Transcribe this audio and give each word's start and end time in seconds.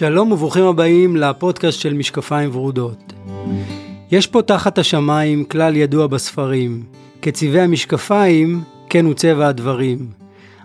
שלום 0.00 0.32
וברוכים 0.32 0.64
הבאים 0.64 1.16
לפודקאסט 1.16 1.80
של 1.80 1.94
משקפיים 1.94 2.50
ורודות. 2.52 3.12
יש 4.10 4.26
פה 4.26 4.42
תחת 4.42 4.78
השמיים 4.78 5.44
כלל 5.44 5.76
ידוע 5.76 6.06
בספרים, 6.06 6.82
כצבעי 7.22 7.60
המשקפיים 7.60 8.62
כן 8.88 9.04
הוא 9.04 9.14
צבע 9.14 9.48
הדברים. 9.48 10.10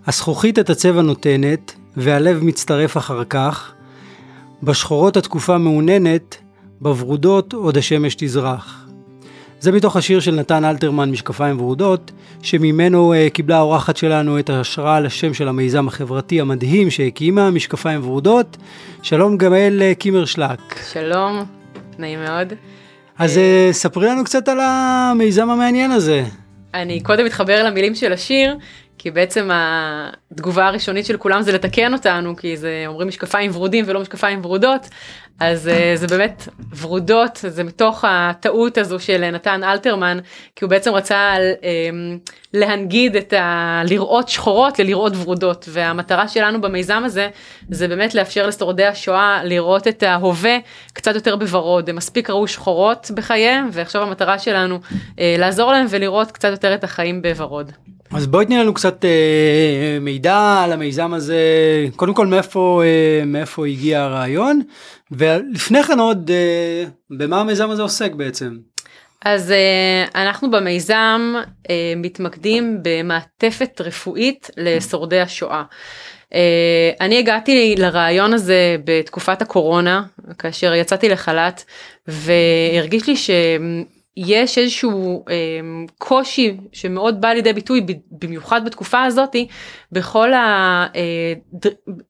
הזכוכית 0.08 0.60
את 0.60 0.70
הצבע 0.70 1.02
נותנת, 1.02 1.74
והלב 1.98 2.44
מצטרף 2.44 2.98
אחר 2.98 3.24
כך. 3.24 3.74
בשחורות 4.64 5.18
התקופה 5.18 5.58
מעוננת, 5.58 6.38
בוורודות 6.82 7.54
עוד 7.54 7.78
השמש 7.78 8.16
תזרח. 8.16 8.85
זה 9.60 9.72
מתוך 9.72 9.96
השיר 9.96 10.20
של 10.20 10.36
נתן 10.36 10.66
אלתרמן, 10.66 11.12
משקפיים 11.12 11.62
ורודות, 11.62 12.12
שממנו 12.42 13.14
uh, 13.14 13.30
קיבלה 13.30 13.58
האורחת 13.58 13.98
שלנו 13.98 14.40
את 14.40 14.50
ההשראה 14.50 15.00
לשם 15.00 15.34
של 15.34 15.48
המיזם 15.48 15.88
החברתי 15.88 16.42
המדהים 16.42 16.90
שהקימה, 16.90 17.52
משקפיים 17.52 18.04
ורודות. 18.04 18.58
שלום 19.02 19.38
גמל 19.38 19.82
uh, 19.82 20.00
קימרשלק. 20.00 20.60
שלום, 20.92 21.46
נעים 22.00 22.20
מאוד. 22.24 22.54
אז 23.18 23.38
uh, 23.38 23.74
ספרי 23.74 24.08
לנו 24.08 24.24
קצת 24.24 24.48
על 24.48 24.58
המיזם 24.62 25.50
המעניין 25.50 25.92
הזה. 25.92 26.24
אני 26.74 27.00
קודם 27.00 27.26
מתחבר 27.26 27.64
למילים 27.64 27.96
של 27.96 28.14
השיר, 28.14 28.58
כי 28.98 29.12
בעצם 29.12 29.50
התגובה 29.54 30.68
הראשונית 30.68 31.06
של 31.06 31.18
כולם 31.18 31.42
זה 31.42 31.52
לתקן 31.52 31.94
אותנו, 31.94 32.36
כי 32.36 32.58
זה 32.58 32.84
אומרים 32.88 33.08
משקפיים 33.08 33.52
ורודים 33.54 33.86
ולא 33.88 34.00
משקפיים 34.00 34.40
ורודות, 34.44 34.90
אז 35.40 35.68
uh, 35.68 35.98
זה 36.00 36.08
באמת 36.08 36.48
ורודות, 36.80 37.40
זה 37.48 37.64
מתוך 37.64 38.06
הטעות 38.08 38.78
הזו 38.78 39.00
של 39.00 39.32
נתן 39.32 39.64
אלתרמן, 39.64 40.20
כי 40.56 40.66
הוא 40.66 40.70
בעצם 40.70 40.94
רצה 40.94 41.36
um, 41.36 42.32
להנגיד 42.54 43.16
את 43.16 43.34
ה... 43.34 43.82
לראות 43.90 44.30
שחורות 44.30 44.80
ללראות 44.80 45.14
ורודות, 45.16 45.66
והמטרה 45.70 46.28
שלנו 46.28 46.62
במיזם 46.62 47.02
הזה, 47.06 47.30
זה 47.70 47.88
באמת 47.88 48.16
לאפשר 48.16 48.48
לשורדי 48.48 48.86
השואה 48.86 49.44
לראות 49.44 49.88
את 49.88 50.04
ההווה 50.04 50.58
קצת 50.94 51.16
יותר 51.16 51.36
בוורוד, 51.36 51.90
הם 51.90 51.96
מספיק 51.96 52.30
ראו 52.30 52.48
שחורות 52.48 53.12
בחייהם, 53.16 53.70
ועכשיו 53.72 54.02
המטרה 54.02 54.40
שלנו 54.40 54.80
uh, 54.82 55.20
לעזור 55.38 55.72
להם 55.72 55.86
ולראות 55.90 56.32
קצת 56.32 56.50
יותר 56.50 56.74
את 56.74 56.84
החיים 56.84 57.22
בוורוד. 57.22 57.72
אז 58.12 58.28
בואי 58.28 58.46
תני 58.46 58.58
לנו 58.58 58.74
קצת 58.74 59.06
אה, 59.06 59.98
מידע 60.02 60.62
על 60.64 60.72
המיזם 60.72 61.14
הזה, 61.14 61.40
קודם 61.96 62.14
כל 62.14 62.28
מאיפה, 62.28 62.82
אה, 62.86 63.26
מאיפה 63.26 63.68
הגיע 63.68 64.02
הרעיון, 64.02 64.62
ולפני 65.12 65.84
כן 65.84 66.00
עוד, 66.00 66.32
אה, 66.32 66.84
במה 67.10 67.42
המיזם 67.42 67.70
הזה 67.70 67.82
עוסק 67.82 68.12
בעצם? 68.12 68.58
אז 69.26 69.52
אה, 69.52 70.06
אנחנו 70.24 70.52
במיזם 70.52 71.34
אה, 71.70 71.94
מתמקדים 71.96 72.80
במעטפת 72.82 73.82
רפואית 73.82 74.50
לשורדי 74.58 75.20
השואה. 75.20 75.64
אה, 76.34 76.92
אני 77.02 77.20
הגעתי 77.20 77.76
לרעיון 77.78 78.34
הזה 78.34 78.76
בתקופת 78.84 79.42
הקורונה, 79.42 80.04
כאשר 80.40 80.74
יצאתי 80.74 81.10
לחל"ת, 81.10 81.64
והרגיש 82.08 83.08
לי 83.08 83.16
ש... 83.16 83.30
יש 84.18 84.58
איזשהו 84.58 85.26
אה, 85.30 85.36
קושי 85.98 86.58
שמאוד 86.72 87.22
בא 87.22 87.28
לידי 87.28 87.54
ביטוי 87.54 87.86
במיוחד 88.12 88.66
בתקופה 88.66 89.04
הזאתי 89.04 89.48
בכל, 89.92 90.34
אה, 90.34 90.88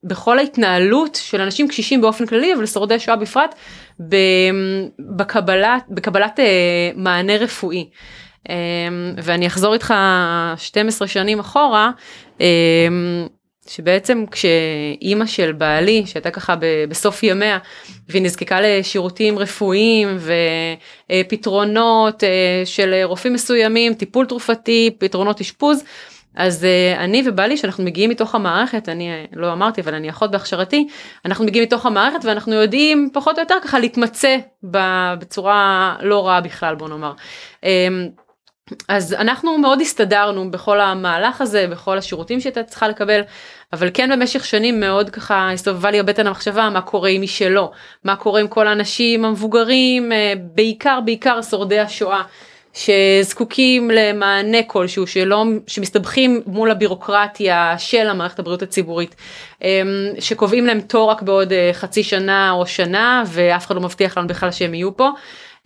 בכל 0.04 0.40
ההתנהלות 0.40 1.16
של 1.22 1.42
אנשים 1.42 1.68
קשישים 1.68 2.02
באופן 2.02 2.26
כללי 2.26 2.54
אבל 2.54 2.66
שורדי 2.66 3.00
שואה 3.00 3.18
בפרט 3.18 3.56
בקבלת, 5.00 5.84
בקבלת 5.90 6.40
אה, 6.40 6.92
מענה 6.96 7.38
רפואי. 7.38 7.90
אה, 8.50 8.56
ואני 9.24 9.48
אחזור 9.48 9.74
איתך 9.74 9.94
12 10.58 11.08
שנים 11.08 11.40
אחורה. 11.40 11.92
אה, 12.42 12.48
שבעצם 13.68 14.26
כשאימא 14.32 15.26
של 15.26 15.52
בעלי 15.52 16.04
שהייתה 16.06 16.32
ככה 16.32 16.56
בסוף 16.90 17.24
ימיה 17.24 17.58
והיא 18.10 18.22
נזקקה 18.22 18.62
לשירותים 18.62 19.40
רפואיים 19.40 20.18
ופתרונות 21.20 22.24
אה, 22.24 22.62
של 22.66 23.02
רופאים 23.04 23.34
מסוימים 23.34 23.94
טיפול 23.94 24.26
תרופתי 24.26 24.96
פתרונות 25.00 25.42
אשפוז 25.42 25.84
אז 26.36 26.66
אה, 26.66 27.04
אני 27.04 27.24
ובעלי 27.26 27.58
שאנחנו 27.58 27.84
מגיעים 27.84 28.10
מתוך 28.10 28.36
המערכת 28.36 28.90
אני 28.90 29.12
אה, 29.12 29.26
לא 29.34 29.54
אמרתי 29.54 29.82
אבל 29.82 29.94
אני 29.94 30.10
אחות 30.10 30.32
בהכשרתי 30.32 30.88
אנחנו 31.26 31.46
מגיעים 31.46 31.66
מתוך 31.66 31.86
המערכת 31.86 32.26
ואנחנו 32.26 32.54
יודעים 32.54 33.10
פחות 33.14 33.36
או 33.38 33.44
יותר 33.44 33.56
ככה 33.64 33.80
להתמצא 33.80 34.38
בצורה 35.20 35.96
לא 36.02 36.28
רעה 36.28 36.42
בכלל 36.42 36.76
בוא 36.76 36.90
נאמר. 36.90 37.14
אז 38.88 39.14
אנחנו 39.14 39.58
מאוד 39.58 39.82
הסתדרנו 39.82 40.52
בכל 40.52 40.80
המהלך 40.80 41.42
הזה 41.42 41.68
בכל 41.72 41.98
השירותים 41.98 42.40
שהייתה 42.40 42.64
צריכה 42.64 42.88
לקבל 42.88 43.22
אבל 43.74 43.90
כן 43.94 44.10
במשך 44.12 44.46
שנים 44.46 44.80
מאוד 44.80 45.10
ככה 45.10 45.52
הסתובבה 45.52 45.92
לי 45.92 46.00
הבטן 46.00 46.28
המחשבה 46.28 46.70
מה 46.70 46.82
קורה 46.82 47.10
עם 47.10 47.22
מי 47.22 47.28
שלא 47.28 47.72
מה 48.04 48.16
קורה 48.16 48.42
עם 48.42 48.48
כל 48.48 48.68
האנשים 48.68 49.26
המבוגרים 49.26 50.12
אה, 50.12 50.34
בעיקר 50.38 51.00
בעיקר 51.06 51.42
שורדי 51.42 51.80
השואה 51.80 52.22
שזקוקים 52.76 53.92
למענה 53.92 54.64
כלשהו 54.68 55.08
שלא 55.08 55.46
שמסתבכים 55.68 56.42
מול 56.46 56.72
הבירוקרטיה 56.72 57.76
של 57.78 58.08
המערכת 58.08 58.40
הבריאות 58.40 58.62
הציבורית 58.62 59.16
אמ, 59.62 59.68
שקובעים 60.20 60.66
להם 60.66 60.82
תור 60.82 61.10
רק 61.12 61.22
בעוד 61.22 61.54
אה, 61.54 61.70
חצי 61.74 62.04
שנה 62.04 62.52
או 62.52 62.66
שנה 62.68 63.24
ואף 63.28 63.66
אחד 63.66 63.76
לא 63.76 63.82
מבטיח 63.82 64.18
לנו 64.18 64.28
בכלל 64.28 64.52
שהם 64.52 64.74
יהיו 64.74 64.98
פה. 64.98 65.10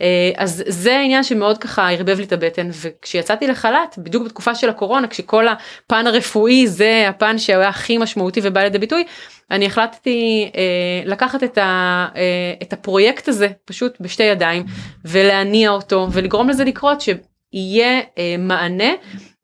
אה, 0.02 0.32
אז 0.38 0.64
זה 0.68 1.00
עניין 1.00 1.24
שמאוד 1.24 1.58
ככה 1.58 1.92
ערבב 1.92 2.18
לי 2.18 2.24
את 2.24 2.32
הבטן 2.32 2.70
וכשיצאתי 2.82 3.48
לחל"ת 3.48 3.96
בדיוק 3.98 4.26
בתקופה 4.26 4.56
של 4.56 4.70
הקורונה 4.70 5.08
כשכל 5.08 5.46
הפן 5.48 6.08
הרפואי 6.08 6.68
זה 6.68 7.06
הפן 7.10 7.38
שהיה 7.38 7.70
הכי 7.70 7.98
משמעותי 7.98 8.40
ובא 8.44 8.64
לידי 8.64 8.78
ביטוי 8.78 9.04
אני 9.52 9.66
החלטתי 9.66 10.52
אה, 10.56 10.62
לקחת 11.06 11.44
את, 11.44 11.58
ה, 11.58 12.08
אה, 12.16 12.54
את 12.62 12.74
הפרויקט 12.74 13.28
הזה 13.28 13.48
פשוט 13.66 13.98
בשתי 14.00 14.24
ידיים 14.24 14.66
ולהניע 15.06 15.70
אותו 15.70 16.08
ולגרום 16.12 16.50
לזה 16.50 16.64
לקרות 16.64 17.02
שיהיה 17.02 18.02
אה, 18.18 18.36
מענה 18.40 18.94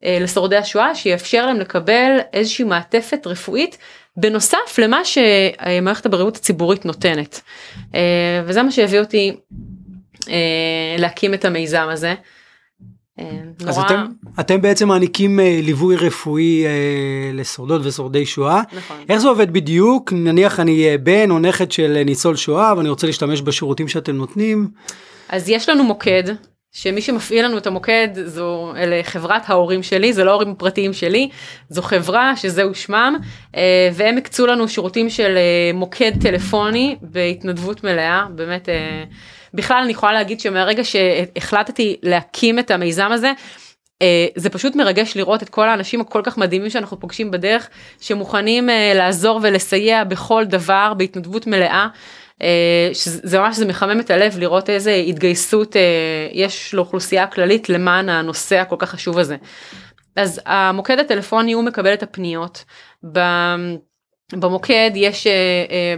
אה, 0.04 0.18
לשורדי 0.20 0.56
השואה 0.56 0.94
שיאפשר 0.94 1.46
להם 1.46 1.60
לקבל 1.60 2.18
איזושהי 2.32 2.64
מעטפת 2.64 3.26
רפואית 3.26 3.78
בנוסף 4.16 4.78
למה 4.78 5.00
שמערכת 5.04 6.06
הבריאות 6.06 6.36
הציבורית 6.36 6.84
נותנת. 6.84 7.40
אה, 7.94 8.42
וזה 8.44 8.62
מה 8.62 8.70
שהביא 8.70 9.00
אותי 9.00 9.30
אה, 9.30 9.36
להקים 10.98 11.34
את 11.34 11.44
המיזם 11.44 11.86
הזה. 11.90 12.14
אה, 13.20 13.68
אז. 13.68 13.78
אתם, 13.78 14.04
אתם 14.40 14.62
בעצם 14.62 14.88
מעניקים 14.88 15.40
אה, 15.40 15.60
ליווי 15.62 15.96
רפואי 15.96 16.66
אה, 16.66 16.70
לשורדות 17.32 17.80
ושורדי 17.84 18.26
שואה. 18.26 18.62
נכון. 18.72 18.96
איך 19.08 19.18
זה 19.18 19.28
עובד 19.28 19.52
בדיוק? 19.52 20.12
נניח 20.12 20.60
אני 20.60 20.88
אה, 20.88 20.98
בן 20.98 21.30
או 21.30 21.38
נכד 21.38 21.72
של 21.72 22.02
ניצול 22.04 22.36
שואה 22.36 22.74
ואני 22.76 22.88
רוצה 22.88 23.06
להשתמש 23.06 23.42
בשירותים 23.42 23.88
שאתם 23.88 24.16
נותנים. 24.16 24.68
אז 25.28 25.48
יש 25.48 25.68
לנו 25.68 25.84
מוקד 25.84 26.22
שמי 26.72 27.02
שמפעיל 27.02 27.44
לנו 27.44 27.58
את 27.58 27.66
המוקד 27.66 28.08
זו 28.24 28.72
אלה 28.76 29.00
חברת 29.02 29.50
ההורים 29.50 29.82
שלי 29.82 30.12
זה 30.12 30.24
לא 30.24 30.30
ההורים 30.30 30.50
הפרטיים 30.50 30.92
שלי 30.92 31.28
זו 31.68 31.82
חברה 31.82 32.36
שזהו 32.36 32.74
שמם 32.74 33.16
והם 33.92 34.16
הקצו 34.16 34.46
לנו 34.46 34.68
שירותים 34.68 35.10
של 35.10 35.38
מוקד 35.74 36.12
טלפוני 36.20 36.96
בהתנדבות 37.02 37.84
מלאה 37.84 38.26
באמת. 38.34 38.68
בכלל 39.56 39.82
אני 39.82 39.92
יכולה 39.92 40.12
להגיד 40.12 40.40
שמהרגע 40.40 40.84
שהחלטתי 40.84 41.96
להקים 42.02 42.58
את 42.58 42.70
המיזם 42.70 43.12
הזה, 43.12 43.32
Uh, 43.96 43.98
זה 44.34 44.50
פשוט 44.50 44.76
מרגש 44.76 45.16
לראות 45.16 45.42
את 45.42 45.48
כל 45.48 45.68
האנשים 45.68 46.00
הכל 46.00 46.20
כך 46.24 46.38
מדהימים 46.38 46.70
שאנחנו 46.70 47.00
פוגשים 47.00 47.30
בדרך, 47.30 47.68
שמוכנים 48.00 48.68
uh, 48.68 48.72
לעזור 48.96 49.40
ולסייע 49.42 50.04
בכל 50.04 50.44
דבר 50.44 50.92
בהתנדבות 50.96 51.46
מלאה. 51.46 51.86
Uh, 52.34 52.44
שזה 52.92 53.38
ממש 53.38 53.56
זה 53.56 53.66
מחמם 53.66 54.00
את 54.00 54.10
הלב 54.10 54.38
לראות 54.38 54.70
איזה 54.70 54.94
התגייסות 54.94 55.76
יש 56.32 56.74
לאוכלוסייה 56.74 57.22
הכללית 57.22 57.68
למען 57.68 58.08
הנושא 58.08 58.56
הכל 58.56 58.76
כך 58.78 58.90
חשוב 58.90 59.18
הזה. 59.18 59.36
אז 60.16 60.40
המוקד 60.46 60.98
הטלפוני 60.98 61.52
הוא 61.52 61.64
מקבל 61.64 61.92
את 61.92 62.02
הפניות. 62.02 62.64
במוקד 64.32 64.90
יש 64.94 65.26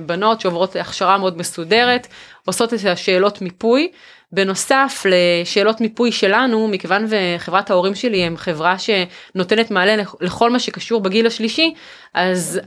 בנות 0.06 0.40
שעוברות 0.40 0.76
הכשרה 0.76 1.18
מאוד 1.18 1.38
מסודרת, 1.38 2.06
עושות 2.46 2.74
את 2.74 2.78
השאלות 2.84 3.42
מיפוי. 3.42 3.90
בנוסף 4.32 5.06
לשאלות 5.08 5.80
מיפוי 5.80 6.12
שלנו, 6.12 6.68
מכיוון 6.68 7.06
וחברת 7.08 7.70
ההורים 7.70 7.94
שלי 7.94 8.24
הם 8.24 8.36
חברה 8.36 8.76
שנותנת 8.78 9.70
מענה 9.70 10.02
לכל 10.20 10.50
מה 10.50 10.58
שקשור 10.58 11.00
בגיל 11.00 11.26
השלישי, 11.26 11.74
אז 12.14 12.60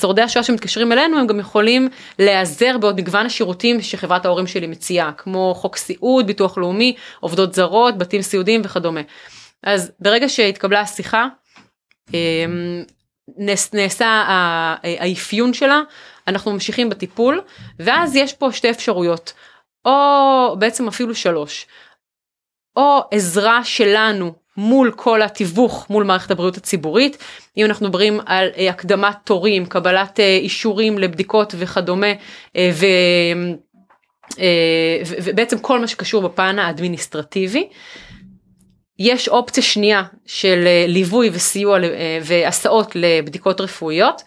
שורדי 0.00 0.22
השואה 0.22 0.44
שמתקשרים 0.44 0.92
אלינו 0.92 1.18
הם 1.18 1.26
גם 1.26 1.40
יכולים 1.40 1.88
להיעזר 2.18 2.78
בעוד 2.78 2.96
מגוון 2.96 3.26
השירותים 3.26 3.82
שחברת 3.82 4.26
ההורים 4.26 4.46
שלי 4.46 4.66
מציעה, 4.66 5.12
כמו 5.12 5.54
חוק 5.56 5.76
סיעוד, 5.76 6.26
ביטוח 6.26 6.58
לאומי, 6.58 6.94
עובדות 7.20 7.54
זרות, 7.54 7.98
בתים 7.98 8.22
סיעודיים 8.22 8.60
וכדומה. 8.64 9.00
אז 9.62 9.92
ברגע 10.00 10.28
שהתקבלה 10.28 10.80
השיחה, 10.80 11.26
נעשה 13.72 14.24
האפיון 14.82 15.54
שלה, 15.54 15.80
אנחנו 16.28 16.52
ממשיכים 16.52 16.90
בטיפול, 16.90 17.40
ואז 17.78 18.16
יש 18.16 18.32
פה 18.32 18.52
שתי 18.52 18.70
אפשרויות, 18.70 19.32
או 19.84 20.56
בעצם 20.58 20.88
אפילו 20.88 21.14
שלוש, 21.14 21.66
או 22.76 23.00
עזרה 23.10 23.64
שלנו 23.64 24.34
מול 24.56 24.92
כל 24.96 25.22
התיווך 25.22 25.86
מול 25.90 26.04
מערכת 26.04 26.30
הבריאות 26.30 26.56
הציבורית. 26.56 27.18
אם 27.56 27.64
אנחנו 27.64 27.86
מדברים 27.86 28.20
על 28.26 28.48
אה, 28.56 28.70
הקדמת 28.70 29.16
תורים, 29.24 29.66
קבלת 29.66 30.20
אה, 30.20 30.36
אישורים 30.36 30.98
לבדיקות 30.98 31.54
וכדומה, 31.58 32.12
אה, 32.56 32.70
ו... 32.72 32.86
ובעצם 35.24 35.58
כל 35.58 35.80
מה 35.80 35.86
שקשור 35.86 36.22
בפן 36.22 36.58
האדמיניסטרטיבי. 36.58 37.68
יש 38.98 39.28
אופציה 39.28 39.62
שנייה 39.62 40.02
של 40.26 40.68
ליווי 40.88 41.30
וסיוע 41.32 41.78
והסעות 42.22 42.92
לבדיקות 42.94 43.60
רפואיות. 43.60 44.22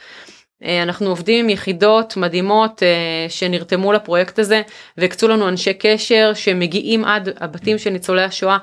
אנחנו 0.64 1.10
עובדים 1.10 1.46
עם 1.46 1.50
יחידות 1.50 2.18
מדהימות 2.18 2.84
שנרתמו 3.30 3.94
לפרויקט 3.94 4.40
הזה 4.40 4.62
והקצו 4.98 5.28
לנו 5.28 5.48
אנשי 5.48 5.74
קשר 5.74 6.32
שמגיעים 6.34 7.06
עד 7.06 7.30
הבתים 7.40 7.78
של 7.78 7.90
ניצולי 7.90 8.24
השואה 8.24 8.58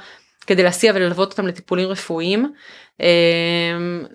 כדי 0.46 0.62
להסיע 0.62 0.92
וללוות 0.94 1.30
אותם 1.30 1.46
לטיפולים 1.46 1.88
רפואיים. 1.88 2.52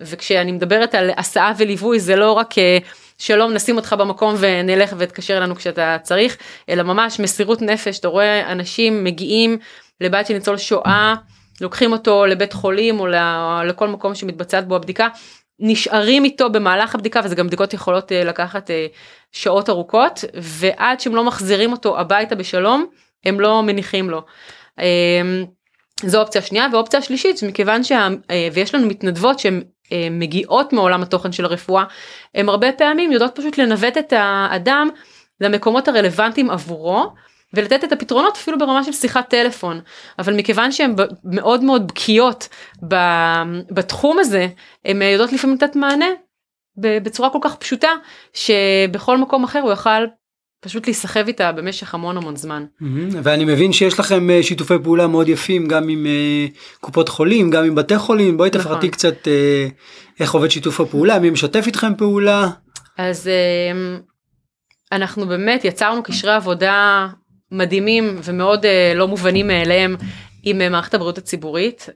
וכשאני 0.00 0.52
מדברת 0.52 0.94
על 0.94 1.10
הסעה 1.16 1.52
וליווי 1.58 2.00
זה 2.00 2.16
לא 2.16 2.32
רק 2.32 2.58
אה, 2.58 2.78
שלום 3.18 3.52
נשים 3.52 3.76
אותך 3.76 3.94
במקום 3.98 4.34
ונלך 4.38 4.94
ותקשר 4.98 5.38
אלינו 5.38 5.56
כשאתה 5.56 5.96
צריך 6.02 6.36
אלא 6.68 6.82
ממש 6.82 7.20
מסירות 7.20 7.62
נפש 7.62 7.98
אתה 7.98 8.08
רואה 8.08 8.52
אנשים 8.52 9.04
מגיעים 9.04 9.58
לבית 10.00 10.26
של 10.26 10.34
ניצול 10.34 10.56
שואה 10.56 11.14
לוקחים 11.60 11.92
אותו 11.92 12.26
לבית 12.26 12.52
חולים 12.52 13.00
או 13.00 13.06
לכל 13.64 13.88
מקום 13.88 14.14
שמתבצעת 14.14 14.68
בו 14.68 14.76
הבדיקה 14.76 15.08
נשארים 15.60 16.24
איתו 16.24 16.50
במהלך 16.50 16.94
הבדיקה 16.94 17.20
וזה 17.24 17.34
גם 17.34 17.46
בדיקות 17.46 17.74
יכולות 17.74 18.12
אה, 18.12 18.24
לקחת 18.24 18.70
אה, 18.70 18.86
שעות 19.32 19.68
ארוכות 19.68 20.24
ועד 20.34 21.00
שהם 21.00 21.14
לא 21.14 21.24
מחזירים 21.24 21.72
אותו 21.72 22.00
הביתה 22.00 22.34
בשלום 22.34 22.86
הם 23.24 23.40
לא 23.40 23.62
מניחים 23.62 24.10
לו. 24.10 24.22
אמ, 24.78 25.44
זו 26.02 26.20
אופציה 26.20 26.42
שנייה 26.42 26.66
ואופציה 26.72 27.02
שלישית 27.02 27.42
מכיוון 27.42 27.84
שה... 27.84 28.08
אה, 28.30 28.48
ויש 28.52 28.74
לנו 28.74 28.86
מתנדבות 28.86 29.38
שהן 29.38 29.62
מגיעות 30.10 30.72
מעולם 30.72 31.02
התוכן 31.02 31.32
של 31.32 31.44
הרפואה 31.44 31.84
הן 32.34 32.48
הרבה 32.48 32.72
פעמים 32.72 33.12
יודעות 33.12 33.38
פשוט 33.38 33.58
לנווט 33.58 33.98
את 33.98 34.12
האדם 34.16 34.88
למקומות 35.40 35.88
הרלוונטיים 35.88 36.50
עבורו 36.50 37.12
ולתת 37.54 37.84
את 37.84 37.92
הפתרונות 37.92 38.36
אפילו 38.36 38.58
ברמה 38.58 38.84
של 38.84 38.92
שיחת 38.92 39.28
טלפון 39.28 39.80
אבל 40.18 40.36
מכיוון 40.36 40.72
שהן 40.72 40.94
מאוד 41.24 41.64
מאוד 41.64 41.88
בקיאות 41.88 42.48
בתחום 43.70 44.18
הזה 44.18 44.48
הן 44.84 45.02
יודעות 45.02 45.32
לפעמים 45.32 45.56
לתת 45.56 45.76
מענה 45.76 46.08
בצורה 46.76 47.30
כל 47.30 47.38
כך 47.42 47.56
פשוטה 47.56 47.90
שבכל 48.32 49.18
מקום 49.18 49.44
אחר 49.44 49.60
הוא 49.60 49.70
יוכל 49.70 50.04
פשוט 50.60 50.86
להיסחב 50.86 51.26
איתה 51.26 51.52
במשך 51.52 51.94
המון 51.94 52.16
המון 52.16 52.36
זמן. 52.36 52.64
ואני 53.22 53.44
מבין 53.44 53.72
שיש 53.72 53.98
לכם 53.98 54.30
אה, 54.30 54.42
שיתופי 54.42 54.74
פעולה 54.82 55.06
מאוד 55.06 55.28
יפים 55.28 55.68
גם 55.68 55.88
עם 55.88 56.06
אה, 56.06 56.46
קופות 56.80 57.08
חולים 57.08 57.50
גם 57.50 57.64
עם 57.64 57.74
בתי 57.74 57.98
חולים 57.98 58.36
בואי 58.36 58.50
נכון. 58.54 58.62
תפרטי 58.62 58.88
קצת 58.88 59.28
אה, 59.28 59.66
איך 60.20 60.34
עובד 60.34 60.50
שיתוף 60.50 60.80
הפעולה 60.80 61.18
מי 61.18 61.30
משתף 61.30 61.66
איתכם 61.66 61.94
פעולה. 61.96 62.48
אז 62.98 63.30
אנחנו 64.92 65.26
באמת 65.26 65.64
יצרנו 65.64 66.02
קשרי 66.02 66.32
עבודה 66.32 67.08
מדהימים 67.52 68.20
ומאוד 68.24 68.66
לא 68.94 69.08
מובנים 69.08 69.46
מאליהם 69.46 69.96
עם 70.42 70.72
מערכת 70.72 70.94
הבריאות 70.94 71.18
הציבורית. 71.18 71.88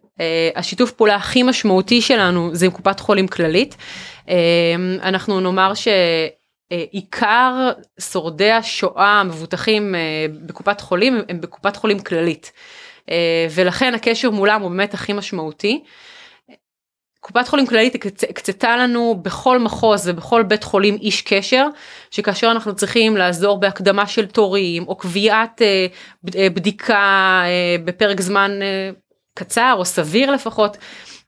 השיתוף 0.56 0.92
פעולה 0.92 1.14
הכי 1.14 1.42
משמעותי 1.42 2.00
שלנו 2.00 2.50
זה 2.52 2.66
עם 2.66 2.72
קופת 2.72 3.00
חולים 3.00 3.28
כללית. 3.28 3.76
אנחנו 5.02 5.40
נאמר 5.40 5.74
ש... 5.74 5.88
אה, 6.72 6.84
עיקר 6.90 7.70
שורדי 8.00 8.50
השואה 8.50 9.20
המבוטחים 9.20 9.94
בקופת 10.46 10.80
חולים 10.80 11.20
הם 11.28 11.40
בקופת 11.40 11.76
חולים 11.76 11.98
כללית 11.98 12.52
ולכן 13.50 13.94
הקשר 13.94 14.30
מולם 14.30 14.60
הוא 14.60 14.70
באמת 14.70 14.94
הכי 14.94 15.12
משמעותי. 15.12 15.82
קופת 17.26 17.48
חולים 17.48 17.66
כללית 17.66 17.94
הקצתה 18.30 18.76
לנו 18.76 19.20
בכל 19.22 19.58
מחוז 19.58 20.08
ובכל 20.08 20.42
בית 20.42 20.64
חולים 20.64 20.98
איש 21.00 21.22
קשר 21.22 21.66
שכאשר 22.10 22.50
אנחנו 22.50 22.74
צריכים 22.74 23.16
לעזור 23.16 23.60
בהקדמה 23.60 24.06
של 24.06 24.26
תורים 24.26 24.88
או 24.88 24.96
קביעת 24.96 25.62
בדיקה 26.24 27.42
בפרק 27.84 28.20
זמן 28.20 28.50
קצר 29.34 29.74
או 29.78 29.84
סביר 29.84 30.30
לפחות 30.30 30.76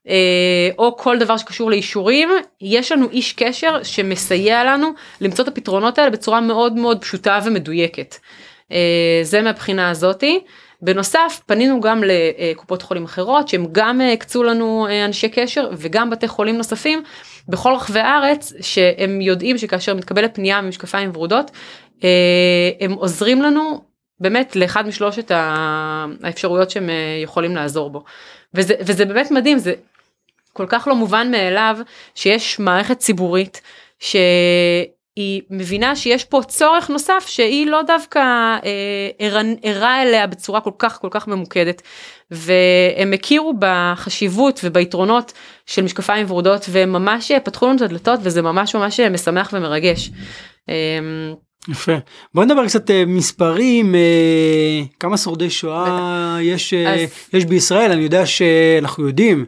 אה, 0.08 0.70
או 0.78 0.96
כל 0.96 1.18
דבר 1.18 1.36
שקשור 1.36 1.70
לאישורים, 1.70 2.28
יש 2.60 2.92
לנו 2.92 3.10
איש 3.10 3.32
קשר 3.32 3.82
שמסייע 3.82 4.64
לנו 4.64 4.90
למצוא 5.20 5.44
את 5.44 5.48
הפתרונות 5.48 5.98
האלה 5.98 6.10
בצורה 6.10 6.40
מאוד 6.40 6.72
מאוד 6.72 7.00
פשוטה 7.00 7.38
ומדויקת. 7.44 8.16
אה, 8.72 9.20
זה 9.22 9.42
מהבחינה 9.42 9.90
הזאתי. 9.90 10.40
בנוסף 10.82 11.40
פנינו 11.46 11.80
גם 11.80 12.02
לקופות 12.06 12.82
חולים 12.82 13.04
אחרות 13.04 13.48
שהם 13.48 13.66
גם 13.72 14.00
הקצו 14.12 14.42
לנו 14.42 14.86
אה, 14.86 15.04
אנשי 15.04 15.28
קשר 15.28 15.70
וגם 15.72 16.10
בתי 16.10 16.28
חולים 16.28 16.56
נוספים 16.56 17.02
בכל 17.48 17.74
רחבי 17.74 18.00
הארץ 18.00 18.52
שהם 18.60 19.20
יודעים 19.20 19.58
שכאשר 19.58 19.94
מתקבלת 19.94 20.34
פנייה 20.34 20.60
ממשקפיים 20.60 21.10
ורודות 21.14 21.50
הם 22.80 22.92
עוזרים 22.92 23.42
לנו 23.42 23.80
באמת 24.20 24.56
לאחד 24.56 24.86
משלושת 24.86 25.30
האפשרויות 25.34 26.70
שהם 26.70 26.90
יכולים 27.22 27.56
לעזור 27.56 27.90
בו. 27.90 28.04
וזה, 28.54 28.74
וזה 28.80 29.04
באמת 29.04 29.30
מדהים 29.30 29.58
זה 29.58 29.74
כל 30.52 30.66
כך 30.68 30.88
לא 30.88 30.94
מובן 30.94 31.30
מאליו 31.30 31.78
שיש 32.14 32.58
מערכת 32.58 32.98
ציבורית 32.98 33.60
שהיא 35.16 35.42
מבינה 35.50 35.96
שיש 35.96 36.24
פה 36.24 36.40
צורך 36.48 36.90
נוסף 36.90 37.24
שהיא 37.26 37.66
לא 37.66 37.82
דווקא 37.82 38.18
אה, 38.64 39.50
ערה 39.62 40.02
אליה 40.02 40.26
בצורה 40.26 40.60
כל 40.60 40.70
כך 40.78 40.98
כל 41.00 41.08
כך 41.10 41.28
ממוקדת. 41.28 41.82
והם 42.30 43.12
הכירו 43.12 43.54
בחשיבות 43.58 44.60
וביתרונות 44.64 45.32
של 45.66 45.82
משקפיים 45.82 46.26
ורודות 46.30 46.66
והם 46.68 46.92
ממש 46.92 47.32
פתחו 47.44 47.66
לנו 47.66 47.76
את 47.76 47.82
הדלתות 47.82 48.20
וזה 48.22 48.42
ממש 48.42 48.74
ממש 48.74 49.00
משמח 49.00 49.50
ומרגש. 49.52 50.10
אמ, 50.68 50.74
יפה. 51.68 51.92
בוא 52.34 52.44
נדבר 52.44 52.66
קצת 52.66 52.90
אה, 52.90 53.04
מספרים 53.06 53.94
אה, 53.94 54.82
כמה 55.00 55.16
שורדי 55.16 55.50
שואה 55.50 56.38
יש 56.42 56.74
אז... 56.74 57.00
יש 57.32 57.44
בישראל. 57.44 57.92
אני 57.92 58.02
יודע 58.02 58.26
שאנחנו 58.26 59.06
יודעים 59.06 59.44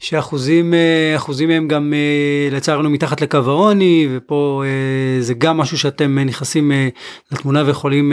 שאחוזים 0.00 0.74
אה, 0.74 1.16
אחוזים 1.16 1.48
מהם 1.48 1.68
גם 1.68 1.94
אה, 1.94 2.56
לצערנו 2.56 2.90
מתחת 2.90 3.20
לקו 3.20 3.38
העוני 3.46 4.08
ופה 4.10 4.62
אה, 4.66 5.22
זה 5.22 5.34
גם 5.34 5.56
משהו 5.56 5.78
שאתם 5.78 6.18
נכנסים 6.18 6.72
לתמונה 7.32 7.62
ויכולים 7.66 8.12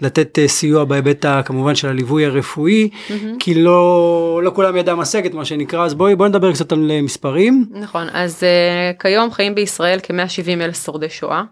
לתת 0.00 0.38
סיוע 0.46 0.84
בהיבט 0.84 1.26
כמובן 1.44 1.74
של 1.74 1.88
הליווי 1.88 2.26
הרפואי 2.26 2.88
mm-hmm. 2.92 3.12
כי 3.38 3.54
לא 3.54 4.40
לא 4.44 4.50
כולם 4.54 4.76
ידם 4.76 4.98
משגת 4.98 5.34
מה 5.34 5.44
שנקרא 5.44 5.84
אז 5.84 5.94
בואי 5.94 6.16
בואי 6.16 6.28
נדבר 6.28 6.52
קצת 6.52 6.72
על 6.72 7.00
מספרים. 7.02 7.66
נכון 7.70 8.08
אז 8.12 8.42
כיום 8.98 9.32
חיים 9.32 9.54
בישראל 9.54 9.98
כ-170 10.02 10.62
אלף 10.62 10.84
שורדי 10.84 11.10
שואה 11.10 11.42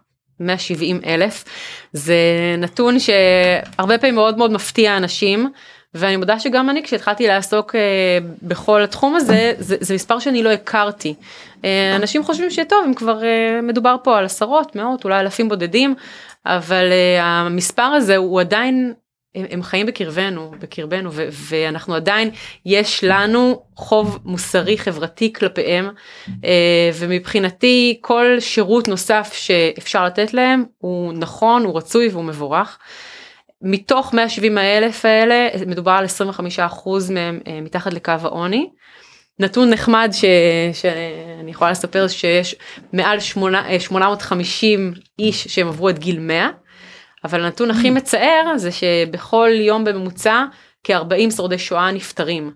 170 0.41 1.01
אלף 1.07 1.45
זה 1.93 2.15
נתון 2.59 2.97
שהרבה 2.99 3.99
פעמים 3.99 4.15
מאוד 4.15 4.39
מאוד 4.39 4.53
מפתיע 4.53 4.97
אנשים. 4.97 5.49
ואני 5.95 6.17
מודה 6.17 6.39
שגם 6.41 6.71
אני 6.71 6.83
כשהתחלתי 6.83 7.27
לעסוק 7.27 7.75
אה, 7.75 7.81
בכל 8.43 8.83
התחום 8.83 9.15
הזה 9.15 9.53
זה, 9.59 9.77
זה 9.81 9.95
מספר 9.95 10.19
שאני 10.19 10.43
לא 10.43 10.51
הכרתי. 10.51 11.15
אה, 11.65 11.97
אנשים 11.97 12.25
חושבים 12.25 12.51
שטוב 12.51 12.85
אם 12.87 12.95
כבר 12.95 13.25
אה, 13.25 13.61
מדובר 13.63 13.97
פה 14.05 14.19
על 14.19 14.25
עשרות 14.25 14.77
מאות 14.77 15.05
אולי 15.05 15.21
אלפים 15.21 15.49
בודדים 15.49 15.95
אבל 16.47 16.93
אה, 16.93 17.23
המספר 17.23 17.83
הזה 17.83 18.17
הוא 18.17 18.41
עדיין 18.41 18.93
הם, 19.35 19.47
הם 19.51 19.63
חיים 19.63 19.87
בקרבנו 19.87 20.53
בקרבנו 20.61 21.13
ו, 21.13 21.29
ואנחנו 21.33 21.95
עדיין 21.95 22.31
יש 22.67 23.05
לנו 23.05 23.63
חוב 23.77 24.19
מוסרי 24.25 24.79
חברתי 24.79 25.33
כלפיהם 25.33 25.89
אה, 26.45 26.91
ומבחינתי 26.95 27.99
כל 28.01 28.37
שירות 28.41 28.89
נוסף 28.89 29.31
שאפשר 29.33 30.05
לתת 30.05 30.35
להם 30.35 30.65
הוא 30.79 31.13
נכון 31.13 31.65
הוא 31.65 31.77
רצוי 31.77 32.09
והוא 32.09 32.25
מבורך. 32.25 32.79
מתוך 33.63 34.15
170 34.15 34.59
האלף 34.59 35.05
האלה 35.05 35.49
מדובר 35.67 35.93
על 35.93 36.05
25 36.05 36.59
אחוז 36.59 37.11
מהם 37.11 37.41
אה, 37.47 37.61
מתחת 37.61 37.93
לקו 37.93 38.13
העוני. 38.23 38.71
נתון 39.39 39.71
נחמד 39.71 40.09
ש... 40.13 40.25
שאני 40.73 41.51
יכולה 41.51 41.71
לספר 41.71 42.09
שיש 42.09 42.55
מעל 42.93 43.21
8... 43.21 43.79
850 43.79 44.93
אה, 44.97 45.01
איש 45.19 45.49
שהם 45.49 45.69
עברו 45.69 45.89
את 45.89 45.99
גיל 45.99 46.21
100 46.21 46.49
אבל 47.25 47.45
הנתון 47.45 47.71
הכי 47.71 47.89
mm. 47.89 47.93
מצער 47.93 48.53
זה 48.57 48.73
שבכל 48.73 49.51
יום 49.53 49.85
בממוצע 49.85 50.45
כ-40 50.85 51.31
שורדי 51.37 51.59
שואה 51.59 51.91
נפטרים. 51.91 52.51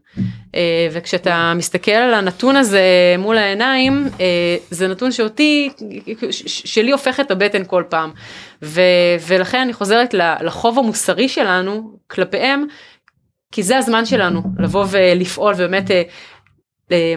אה, 0.54 0.88
וכשאתה 0.92 1.52
מסתכל 1.56 1.90
על 1.90 2.14
הנתון 2.14 2.56
הזה 2.56 2.82
מול 3.18 3.38
העיניים, 3.38 4.08
אה, 4.20 4.56
זה 4.70 4.88
נתון 4.88 5.12
שאותי, 5.12 5.70
שלי 6.46 6.92
הופך 6.92 7.20
את 7.20 7.30
הבטן 7.30 7.64
כל 7.64 7.84
פעם. 7.88 8.10
ו, 8.62 8.80
ולכן 9.26 9.58
אני 9.58 9.72
חוזרת 9.72 10.14
לחוב 10.40 10.78
המוסרי 10.78 11.28
שלנו 11.28 11.98
כלפיהם, 12.06 12.64
כי 13.52 13.62
זה 13.62 13.78
הזמן 13.78 14.06
שלנו 14.06 14.42
לבוא 14.58 14.84
ולפעול 14.90 15.54
ובאמת 15.56 15.90
אה, 16.92 17.14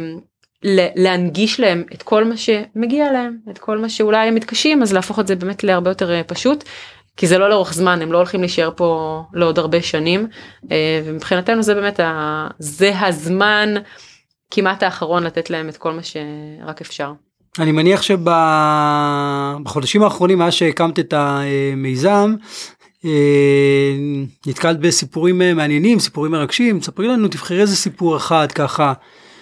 להנגיש 0.96 1.60
להם 1.60 1.84
את 1.94 2.04
כל 2.04 2.24
מה 2.24 2.38
שמגיע 2.38 3.12
להם, 3.12 3.38
את 3.52 3.58
כל 3.58 3.78
מה 3.78 3.90
שאולי 3.90 4.28
הם 4.28 4.36
מתקשים, 4.36 4.82
אז 4.82 4.94
להפוך 4.94 5.20
את 5.20 5.28
זה 5.28 5.36
באמת 5.36 5.64
להרבה 5.64 5.92
יותר 5.92 6.24
פשוט. 6.28 6.64
כי 7.18 7.28
זה 7.28 7.38
לא 7.38 7.50
לאורך 7.50 7.74
זמן 7.74 8.02
הם 8.02 8.12
לא 8.12 8.18
הולכים 8.18 8.40
להישאר 8.40 8.70
פה 8.76 9.22
לעוד 9.34 9.60
הרבה 9.60 9.82
שנים 9.82 10.28
ומבחינתנו 11.06 11.64
זה 11.64 11.76
באמת 11.76 12.00
ה, 12.00 12.48
זה 12.60 13.00
הזמן 13.00 13.74
כמעט 14.52 14.84
האחרון 14.84 15.24
לתת 15.24 15.50
להם 15.50 15.70
את 15.70 15.78
כל 15.78 15.92
מה 15.92 16.02
שרק 16.04 16.82
אפשר. 16.82 17.12
אני 17.60 17.72
מניח 17.72 18.02
שבחודשים 18.02 20.04
האחרונים 20.04 20.38
מאז 20.38 20.54
שהקמת 20.54 21.00
את 21.00 21.14
המיזם 21.18 22.36
אה, 23.06 23.12
נתקלת 24.48 24.80
בסיפורים 24.80 25.42
אה, 25.42 25.54
מעניינים 25.54 26.00
סיפורים 26.00 26.32
מרגשים 26.32 26.82
ספרי 26.82 27.08
לנו 27.08 27.28
תבחרי 27.28 27.62
איזה 27.62 27.76
סיפור 27.76 28.18
אחד 28.18 28.52
ככה. 28.52 28.94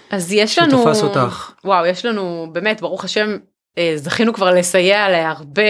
אז 0.10 0.32
יש 0.32 0.60
לנו 0.60 0.88
אותך 0.88 1.51
וואו 1.65 1.86
יש 1.86 2.05
לנו 2.05 2.50
באמת 2.51 2.82
ברוך 2.82 3.03
השם 3.03 3.29
אה, 3.29 3.36
זכינו 3.96 4.34
כבר 4.34 4.51
לסייע 4.51 5.10
להרבה 5.10 5.62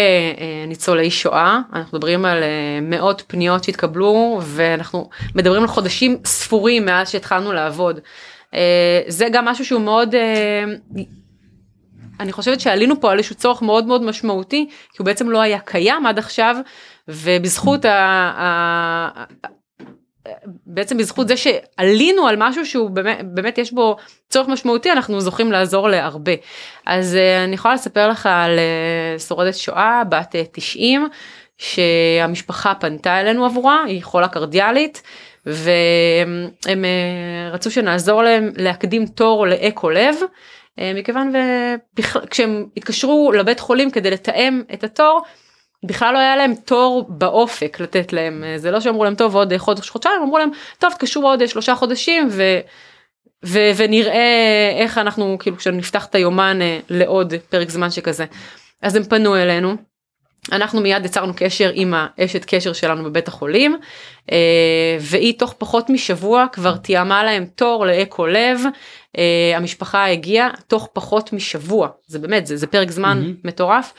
ניצולי 0.67 1.11
שואה 1.11 1.59
אנחנו 1.73 1.97
מדברים 1.97 2.25
על 2.25 2.43
מאות 2.81 3.23
פניות 3.27 3.63
שהתקבלו 3.63 4.39
ואנחנו 4.43 5.09
מדברים 5.35 5.61
על 5.61 5.67
חודשים 5.67 6.17
ספורים 6.25 6.85
מאז 6.85 7.09
שהתחלנו 7.09 7.53
לעבוד. 7.53 7.99
זה 9.07 9.27
גם 9.31 9.45
משהו 9.45 9.65
שהוא 9.65 9.81
מאוד 9.81 10.15
אני 12.19 12.31
חושבת 12.31 12.59
שעלינו 12.59 13.01
פה 13.01 13.11
על 13.11 13.17
איזשהו 13.17 13.35
צורך 13.35 13.61
מאוד 13.61 13.85
מאוד 13.85 14.03
משמעותי 14.03 14.69
כי 14.91 14.97
הוא 14.97 15.05
בעצם 15.05 15.29
לא 15.29 15.41
היה 15.41 15.59
קיים 15.59 16.05
עד 16.05 16.19
עכשיו 16.19 16.55
ובזכות 17.07 17.85
ה... 17.85 19.25
בעצם 20.65 20.97
בזכות 20.97 21.27
זה 21.27 21.33
שעלינו 21.37 22.27
על 22.27 22.35
משהו 22.37 22.65
שהוא 22.65 22.89
באמת, 22.89 23.19
באמת 23.23 23.57
יש 23.57 23.71
בו 23.71 23.97
צורך 24.29 24.47
משמעותי 24.47 24.91
אנחנו 24.91 25.21
זוכים 25.21 25.51
לעזור 25.51 25.89
להרבה. 25.89 26.31
אז 26.85 27.13
uh, 27.15 27.43
אני 27.43 27.55
יכולה 27.55 27.73
לספר 27.73 28.09
לך 28.09 28.29
על 28.31 28.59
uh, 28.59 29.19
שורדת 29.19 29.55
שואה 29.55 30.03
בת 30.09 30.35
uh, 30.35 30.47
90 30.51 31.07
שהמשפחה 31.57 32.73
פנתה 32.75 33.21
אלינו 33.21 33.45
עבורה 33.45 33.83
היא 33.83 34.03
חולה 34.03 34.27
קרדיאלית 34.27 35.01
והם 35.45 36.85
רצו 37.51 37.71
שנעזור 37.71 38.23
להם 38.23 38.51
להקדים 38.57 39.05
תור 39.05 39.47
לאקו 39.47 39.89
לב. 39.89 40.15
מכיוון 40.95 41.33
וכשהם 41.99 42.65
התקשרו 42.77 43.31
לבית 43.31 43.59
חולים 43.59 43.91
כדי 43.91 44.11
לתאם 44.11 44.61
את 44.73 44.83
התור 44.83 45.21
בכלל 45.83 46.13
לא 46.13 46.19
היה 46.19 46.35
להם 46.35 46.55
תור 46.55 47.05
באופק 47.09 47.79
לתת 47.79 48.13
להם 48.13 48.43
זה 48.57 48.71
לא 48.71 48.79
שאמרו 48.79 49.03
להם 49.03 49.15
טוב 49.15 49.35
עוד 49.35 49.57
חודש 49.57 49.89
חודשיים 49.89 50.21
אמרו 50.23 50.37
להם 50.37 50.49
טוב 50.79 50.93
תקשרו 50.93 51.29
עוד 51.29 51.47
שלושה 51.47 51.75
חודשים 51.75 52.27
ו, 52.31 52.43
ו, 53.45 53.59
ונראה 53.77 54.71
איך 54.79 54.97
אנחנו 54.97 55.37
כאילו 55.39 55.57
כשנפתח 55.57 56.05
את 56.05 56.15
היומן 56.15 56.61
אה, 56.61 56.79
לעוד 56.89 57.33
פרק 57.49 57.69
זמן 57.69 57.91
שכזה 57.91 58.25
אז 58.81 58.95
הם 58.95 59.03
פנו 59.03 59.35
אלינו. 59.35 59.75
אנחנו 60.51 60.81
מיד 60.81 61.05
יצרנו 61.05 61.33
קשר 61.35 61.71
עם 61.73 61.93
האשת 61.97 62.45
קשר 62.45 62.73
שלנו 62.73 63.03
בבית 63.03 63.27
החולים 63.27 63.77
אה, 64.31 64.97
והיא 64.99 65.39
תוך 65.39 65.53
פחות 65.57 65.89
משבוע 65.89 66.45
כבר 66.51 66.77
תיאמה 66.77 67.23
להם 67.23 67.45
תור 67.55 67.85
לאקו 67.85 68.27
לב 68.27 68.59
אה, 69.17 69.53
המשפחה 69.55 70.11
הגיעה 70.11 70.49
תוך 70.67 70.89
פחות 70.93 71.33
משבוע 71.33 71.87
זה 72.07 72.19
באמת 72.19 72.47
זה, 72.47 72.57
זה 72.57 72.67
פרק 72.67 72.91
זמן 72.91 73.23
mm-hmm. 73.23 73.47
מטורף 73.47 73.93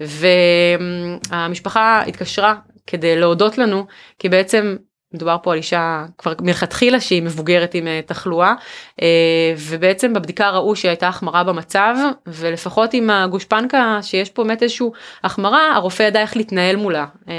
והמשפחה 0.00 2.02
התקשרה 2.06 2.54
כדי 2.86 3.16
להודות 3.16 3.58
לנו 3.58 3.86
כי 4.18 4.28
בעצם 4.28 4.76
מדובר 5.14 5.36
פה 5.42 5.52
על 5.52 5.58
אישה 5.58 6.04
כבר 6.18 6.32
מלכתחילה 6.40 7.00
שהיא 7.00 7.22
מבוגרת 7.22 7.74
עם 7.74 7.86
אה, 7.86 8.00
תחלואה 8.06 8.54
אה, 9.02 9.54
ובעצם 9.58 10.14
בבדיקה 10.14 10.50
ראו 10.50 10.76
שהייתה 10.76 11.08
החמרה 11.08 11.44
במצב 11.44 11.94
ולפחות 12.26 12.94
עם 12.94 13.10
הגושפנקה 13.10 13.98
שיש 14.02 14.30
פה 14.30 14.44
באמת 14.44 14.62
איזושהי 14.62 14.86
החמרה 15.24 15.76
הרופא 15.76 16.02
ידע 16.02 16.20
איך 16.20 16.36
להתנהל 16.36 16.76
מולה 16.76 17.06
אה, 17.28 17.34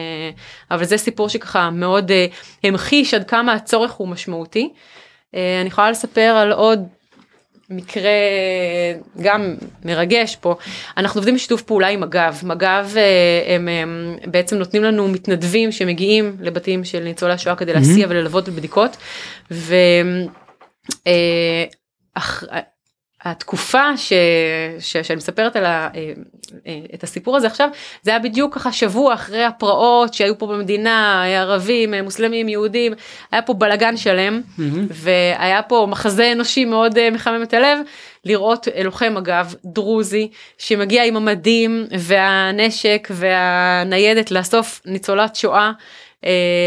אבל 0.72 0.86
זה 0.86 0.98
סיפור 0.98 1.30
שככה 1.30 1.70
מאוד 1.70 2.12
המחיש 2.64 3.14
עד 3.14 3.30
כמה 3.30 3.54
הצורך 3.54 3.92
הוא 3.92 4.08
משמעותי. 4.08 4.74
אני 5.34 5.68
יכולה 5.68 5.92
לספר 5.92 6.22
על 6.22 6.52
עוד 6.52 6.88
מקרה 7.70 8.12
גם 9.22 9.56
מרגש 9.86 10.36
פה 10.36 10.56
אנחנו 10.98 11.18
עובדים 11.18 11.36
בשיתוף 11.36 11.62
פעולה 11.62 11.88
עם 11.88 12.00
מג"ב 12.00 12.34
מג"ב 12.44 12.98
אה, 12.98 13.56
הם, 13.56 13.68
הם 13.68 14.18
בעצם 14.26 14.58
נותנים 14.58 14.84
לנו 14.84 15.08
מתנדבים 15.08 15.72
שמגיעים 15.72 16.38
לבתים 16.40 16.84
של 16.84 17.04
ניצולי 17.04 17.34
השואה 17.34 17.56
כדי 17.56 17.74
להסיע 17.74 18.06
mm-hmm. 18.06 18.10
וללוות 18.10 18.50
בבדיקות. 18.50 18.98
ו... 19.52 19.76
אה, 21.08 21.66
התקופה 23.24 23.98
ש... 23.98 24.14
ש... 24.80 24.98
שאני 24.98 25.18
מספרת 25.18 25.56
על 25.56 25.66
ה... 25.66 25.90
אה, 25.96 26.12
אה, 26.68 26.80
את 26.94 27.04
הסיפור 27.04 27.38
הזה 27.38 27.48
עכשיו 27.48 27.70
זה 28.02 28.12
היה 28.12 28.20
בדיוק 28.20 28.56
ככה 28.56 28.72
שבוע 28.72 29.14
אחרי 29.14 29.44
הפרעות 29.44 30.14
שהיו 30.14 30.38
פה 30.38 30.48
במדינה 30.48 31.26
ערבים 31.26 31.94
מוסלמים 31.94 32.50
יהודים 32.50 32.94
היה 33.32 33.42
פה 33.42 33.54
בלגן 33.54 33.98
שלם 33.98 34.42
mm-hmm. 34.42 34.62
והיה 34.90 35.62
פה 35.62 35.88
מחזה 35.90 36.32
אנושי 36.32 36.66
מאוד 36.66 36.98
אה, 36.98 37.12
מחמם 37.12 37.44
את 37.44 37.54
הלב 37.54 37.80
לראות 38.26 38.68
לוחם 38.84 39.18
אגב 39.18 39.56
דרוזי 39.66 40.30
שמגיע 40.58 41.04
עם 41.04 41.16
המדים 41.16 41.88
והנשק 42.00 43.08
והניידת 43.12 44.32
לאסוף 44.32 44.82
ניצולת 44.86 45.36
שואה. 45.36 45.72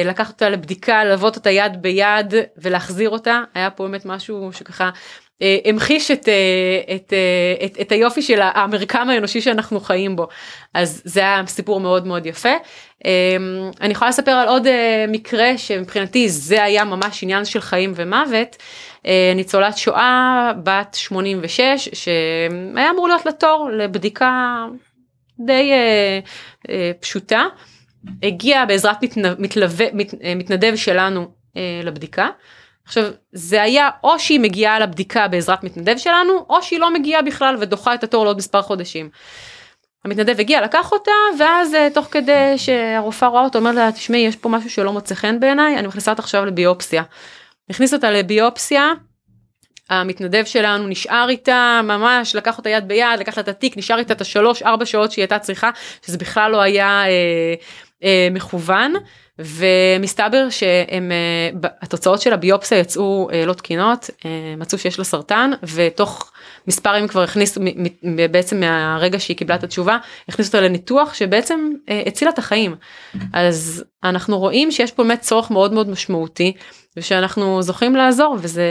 לקחת 0.04 0.32
אותה 0.32 0.49
לבדיקה, 0.49 1.04
ללוות 1.04 1.37
אותה 1.37 1.50
יד 1.50 1.82
ביד 1.82 2.35
ולהחזיר 2.56 3.11
אותה, 3.11 3.42
היה 3.54 3.71
פה 3.71 3.85
באמת 3.85 4.06
משהו 4.06 4.50
שככה 4.52 4.85
אה, 4.85 4.90
המחיש 5.64 6.11
את, 6.11 6.28
אה, 6.28 6.94
את, 6.94 7.12
אה, 7.12 7.66
את, 7.66 7.80
את 7.80 7.92
היופי 7.92 8.22
של 8.22 8.40
המרקם 8.42 9.08
האנושי 9.11 9.40
שאנחנו 9.40 9.80
חיים 9.80 10.16
בו. 10.16 10.28
אז 10.75 11.02
זה 11.04 11.20
היה 11.20 11.42
סיפור 11.46 11.80
מאוד 11.80 12.06
מאוד 12.06 12.26
יפה. 12.26 12.52
אני 13.80 13.92
יכולה 13.92 14.08
לספר 14.08 14.30
על 14.30 14.49
עוד 14.49 14.66
מקרה 15.08 15.58
שמבחינתי 15.58 16.28
זה 16.28 16.62
היה 16.64 16.84
ממש 16.84 17.22
עניין 17.22 17.44
של 17.44 17.61
חיים 17.61 17.92
ומוות. 17.96 18.56
ניצולת 19.34 19.78
שואה 19.78 20.52
בת 20.62 20.94
86 20.94 21.88
שהיה 21.92 22.90
אמור 22.90 23.08
להיות 23.08 23.26
לתור 23.26 23.70
לבדיקה 23.72 24.64
די 25.46 25.70
פשוטה. 27.00 27.44
הגיע 28.22 28.64
בעזרת 28.64 28.96
מתלווה, 29.38 29.87
מתנדב 30.37 30.76
שלנו 30.76 31.28
לבדיקה. 31.84 32.28
עכשיו 32.84 33.04
זה 33.32 33.62
היה 33.62 33.90
או 34.04 34.18
שהיא 34.18 34.40
מגיעה 34.40 34.78
לבדיקה 34.78 35.28
בעזרת 35.28 35.64
מתנדב 35.64 35.96
שלנו 35.96 36.46
או 36.48 36.62
שהיא 36.62 36.80
לא 36.80 36.92
מגיעה 36.92 37.22
בכלל 37.22 37.56
ודוחה 37.60 37.94
את 37.94 38.04
התור 38.04 38.24
לעוד 38.24 38.36
מספר 38.36 38.62
חודשים. 38.62 39.10
המתנדב 40.04 40.40
הגיע 40.40 40.60
לקח 40.60 40.92
אותה 40.92 41.10
ואז 41.38 41.74
אה, 41.74 41.88
תוך 41.94 42.08
כדי 42.10 42.54
שהרופאה 42.56 43.28
רואה 43.28 43.44
אותו 43.44 43.58
אומר 43.58 43.72
לה 43.72 43.92
תשמעי 43.92 44.20
יש 44.20 44.36
פה 44.36 44.48
משהו 44.48 44.70
שלא 44.70 44.92
מוצא 44.92 45.14
חן 45.14 45.40
בעיניי 45.40 45.78
אני 45.78 45.86
מכניסה 45.86 46.10
אותה 46.10 46.22
עכשיו 46.22 46.44
לביופסיה. 46.44 47.02
הכניס 47.70 47.94
אותה 47.94 48.10
לביופסיה 48.10 48.92
המתנדב 49.90 50.44
שלנו 50.44 50.88
נשאר 50.88 51.26
איתה 51.28 51.80
ממש 51.84 52.34
לקח 52.34 52.58
אותה 52.58 52.68
יד 52.68 52.88
ביד 52.88 53.20
לקח 53.20 53.36
לה 53.36 53.42
את 53.42 53.48
התיק 53.48 53.76
נשאר 53.76 53.98
איתה 53.98 54.14
את 54.14 54.20
השלוש 54.20 54.62
ארבע 54.62 54.86
שעות 54.86 55.12
שהיא 55.12 55.22
הייתה 55.22 55.38
צריכה 55.38 55.70
שזה 56.06 56.18
בכלל 56.18 56.50
לא 56.50 56.60
היה 56.60 57.04
אה, 57.06 57.54
אה, 58.04 58.28
מכוון 58.30 58.92
ומסתבר 59.38 60.46
שהתוצאות 60.50 62.20
של 62.20 62.32
הביופסיה 62.32 62.78
יצאו 62.78 63.28
אה, 63.32 63.46
לא 63.46 63.52
תקינות, 63.52 64.10
אה, 64.24 64.54
מצאו 64.56 64.78
שיש 64.78 64.98
לה 64.98 65.04
סרטן 65.04 65.50
ותוך 65.74 66.32
מספר 66.68 66.96
ימים 66.96 67.08
כבר 67.08 67.22
הכניסו 67.22 67.60
בעצם 68.30 68.60
מהרגע 68.60 69.20
שהיא 69.20 69.36
קיבלה 69.36 69.54
את 69.54 69.64
התשובה 69.64 69.98
הכניסו 70.28 70.48
אותה 70.48 70.60
לניתוח 70.60 71.14
שבעצם 71.14 71.70
אה, 71.88 72.02
הצילה 72.06 72.30
את 72.30 72.38
החיים. 72.38 72.76
אז 73.32 73.84
אנחנו 74.04 74.38
רואים 74.38 74.70
שיש 74.70 74.92
פה 74.92 75.02
באמת 75.02 75.20
צורך 75.20 75.50
מאוד 75.50 75.72
מאוד 75.72 75.88
משמעותי 75.88 76.52
ושאנחנו 76.96 77.62
זוכים 77.62 77.96
לעזור 77.96 78.36
וזה 78.40 78.66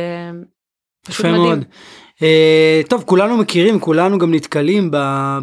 פשוט 1.05 1.25
מדהים. 1.25 1.41
מאוד. 1.41 1.63
Uh, 2.21 2.87
טוב 2.87 3.03
כולנו 3.05 3.37
מכירים 3.37 3.79
כולנו 3.79 4.17
גם 4.17 4.33
נתקלים 4.33 4.91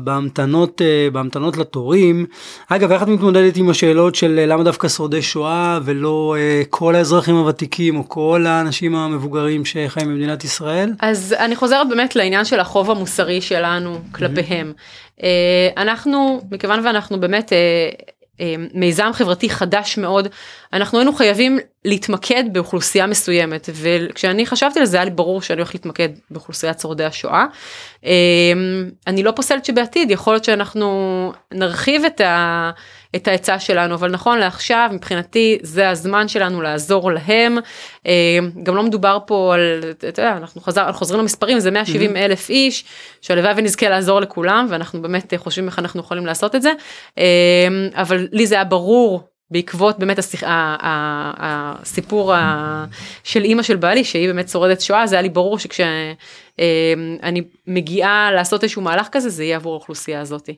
בהמתנות 0.00 0.80
uh, 0.80 1.12
בהמתנות 1.12 1.56
לתורים. 1.56 2.26
אגב 2.68 2.92
איך 2.92 3.02
את 3.02 3.08
מתמודדת 3.08 3.56
עם 3.56 3.70
השאלות 3.70 4.14
של 4.14 4.40
uh, 4.44 4.48
למה 4.48 4.62
דווקא 4.62 4.88
שורדי 4.88 5.22
שואה 5.22 5.78
ולא 5.84 6.36
כל 6.70 6.94
האזרחים 6.94 7.36
הוותיקים 7.36 7.96
או 7.96 8.08
כל 8.08 8.46
האנשים 8.46 8.94
המבוגרים 8.94 9.64
שחיים 9.64 10.08
במדינת 10.08 10.44
ישראל? 10.44 10.92
אז 11.00 11.34
אני 11.38 11.56
חוזרת 11.56 11.88
באמת 11.88 12.16
לעניין 12.16 12.44
של 12.44 12.60
החוב 12.60 12.90
המוסרי 12.90 13.40
שלנו 13.40 13.98
כלפיהם. 14.12 14.72
Mm-hmm. 14.76 15.22
אנחנו 15.76 16.40
מכיוון 16.50 16.86
ואנחנו 16.86 17.20
באמת 17.20 17.52
מיזם 18.74 19.10
חברתי 19.12 19.50
חדש 19.50 19.98
מאוד 19.98 20.28
אנחנו 20.72 20.98
היינו 20.98 21.12
חייבים 21.12 21.58
להתמקד 21.84 22.44
באוכלוסייה 22.52 23.06
מסוימת 23.06 23.68
וכשאני 23.72 24.46
חשבתי 24.46 24.80
על 24.80 24.86
זה 24.86 24.96
היה 24.96 25.04
לי 25.04 25.10
ברור 25.10 25.42
שאני 25.42 25.60
הולך 25.60 25.74
להתמקד 25.74 26.08
באוכלוסיית 26.30 26.80
שורדי 26.80 27.04
השואה. 27.04 27.46
אני 29.06 29.22
לא 29.22 29.30
פוסלת 29.30 29.64
שבעתיד 29.64 30.10
יכול 30.10 30.32
להיות 30.32 30.44
שאנחנו 30.44 31.32
נרחיב 31.54 32.04
את, 32.04 32.20
ה, 32.20 32.70
את 33.16 33.28
ההיצע 33.28 33.58
שלנו 33.58 33.94
אבל 33.94 34.10
נכון 34.10 34.38
לעכשיו 34.38 34.90
מבחינתי 34.92 35.58
זה 35.62 35.90
הזמן 35.90 36.28
שלנו 36.28 36.62
לעזור 36.62 37.12
להם 37.12 37.58
גם 38.62 38.76
לא 38.76 38.82
מדובר 38.82 39.18
פה 39.26 39.54
על 39.54 39.80
אתה 39.90 40.06
יודע 40.06 40.36
אנחנו 40.36 40.60
חזר, 40.60 40.92
חוזרים 40.92 41.20
למספרים 41.20 41.60
זה 41.60 41.70
170 41.70 42.10
mm-hmm. 42.10 42.18
אלף 42.18 42.50
איש 42.50 42.84
שהלוואי 43.20 43.52
ונזכה 43.56 43.88
לעזור 43.88 44.20
לכולם 44.20 44.66
ואנחנו 44.70 45.02
באמת 45.02 45.34
חושבים 45.36 45.66
איך 45.66 45.78
אנחנו 45.78 46.00
יכולים 46.00 46.26
לעשות 46.26 46.54
את 46.54 46.62
זה 46.62 46.72
אבל 47.94 48.28
לי 48.32 48.46
זה 48.46 48.54
היה 48.54 48.64
ברור 48.64 49.27
בעקבות 49.50 49.98
באמת 49.98 50.18
השיח, 50.18 50.42
הסיפור 51.38 52.34
של 53.24 53.44
אימא 53.44 53.62
של 53.62 53.76
בעלי 53.76 54.04
שהיא 54.04 54.28
באמת 54.28 54.48
שורדת 54.48 54.80
שואה 54.80 55.06
זה 55.06 55.14
היה 55.14 55.22
לי 55.22 55.28
ברור 55.28 55.58
שכשאני 55.58 56.14
מגיעה 57.66 58.32
לעשות 58.32 58.62
איזשהו 58.62 58.82
מהלך 58.82 59.08
כזה 59.12 59.28
זה 59.28 59.44
יהיה 59.44 59.56
עבור 59.56 59.72
האוכלוסייה 59.72 60.20
הזאתי. 60.20 60.54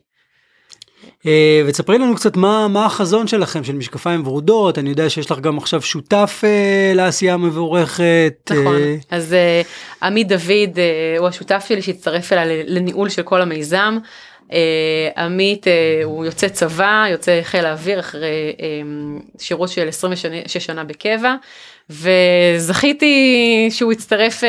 אה, 1.26 1.62
ותספרי 1.66 1.98
לנו 1.98 2.14
קצת 2.14 2.36
מה, 2.36 2.68
מה 2.68 2.86
החזון 2.86 3.26
שלכם 3.26 3.64
של 3.64 3.72
משקפיים 3.72 4.26
ורודות, 4.26 4.78
אני 4.78 4.90
יודע 4.90 5.10
שיש 5.10 5.30
לך 5.30 5.38
גם 5.38 5.58
עכשיו 5.58 5.82
שותף 5.82 6.40
אה, 6.44 6.92
לעשייה 6.94 7.36
מבורכת. 7.36 8.50
נכון, 8.50 8.76
אה... 8.76 8.96
אז 9.10 9.32
אה, 9.32 9.62
עמית 10.02 10.28
דוד 10.28 10.78
אה, 10.78 11.18
הוא 11.18 11.28
השותף 11.28 11.64
שלי 11.68 11.82
שהצטרף 11.82 12.32
אליי 12.32 12.62
לניהול 12.66 13.08
של 13.08 13.22
כל 13.22 13.42
המיזם. 13.42 13.98
אה, 14.52 15.24
עמית 15.24 15.68
אה, 15.68 16.00
הוא 16.04 16.24
יוצא 16.24 16.48
צבא, 16.48 17.04
יוצא 17.10 17.40
חיל 17.42 17.66
האוויר 17.66 18.00
אחרי 18.00 18.56
אה, 18.60 18.66
שירות 19.38 19.68
של 19.68 19.88
26 19.88 20.56
שנה 20.56 20.84
בקבע. 20.84 21.34
וזכיתי 21.90 23.68
שהוא 23.70 23.92
יצטרף 23.92 24.42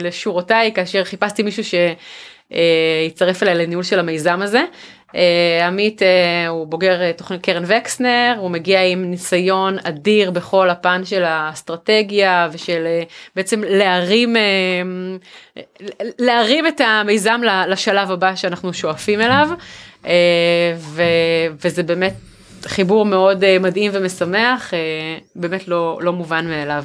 לשורותיי 0.00 0.72
כאשר 0.74 1.04
חיפשתי 1.04 1.42
מישהו 1.42 1.62
שיצטרף 2.50 3.42
אליי 3.42 3.54
לניהול 3.54 3.82
של 3.82 3.98
המיזם 3.98 4.42
הזה 4.42 4.64
עמית 5.66 6.02
אה, 6.02 6.48
הוא 6.48 6.66
בוגר 6.66 7.02
אה, 7.02 7.12
תוכנית 7.12 7.42
קרן 7.42 7.62
וקסנר, 7.66 8.34
הוא 8.38 8.50
מגיע 8.50 8.82
עם 8.82 9.10
ניסיון 9.10 9.76
אדיר 9.84 10.30
בכל 10.30 10.70
הפן 10.70 11.04
של 11.04 11.24
האסטרטגיה 11.24 12.48
ושל 12.52 12.86
בעצם 13.36 13.62
להרים, 13.66 14.36
להרים 16.18 16.66
את 16.66 16.80
המיזם 16.80 17.40
לשלב 17.68 18.10
הבא 18.10 18.34
שאנחנו 18.34 18.72
שואפים 18.72 19.20
אליו, 19.20 19.48
ו, 20.76 21.02
וזה 21.64 21.82
באמת 21.82 22.14
חיבור 22.66 23.04
מאוד 23.04 23.58
מדהים 23.58 23.90
ומשמח, 23.94 24.72
באמת 25.36 25.68
לא, 25.68 25.98
לא 26.02 26.12
מובן 26.12 26.46
מאליו. 26.46 26.84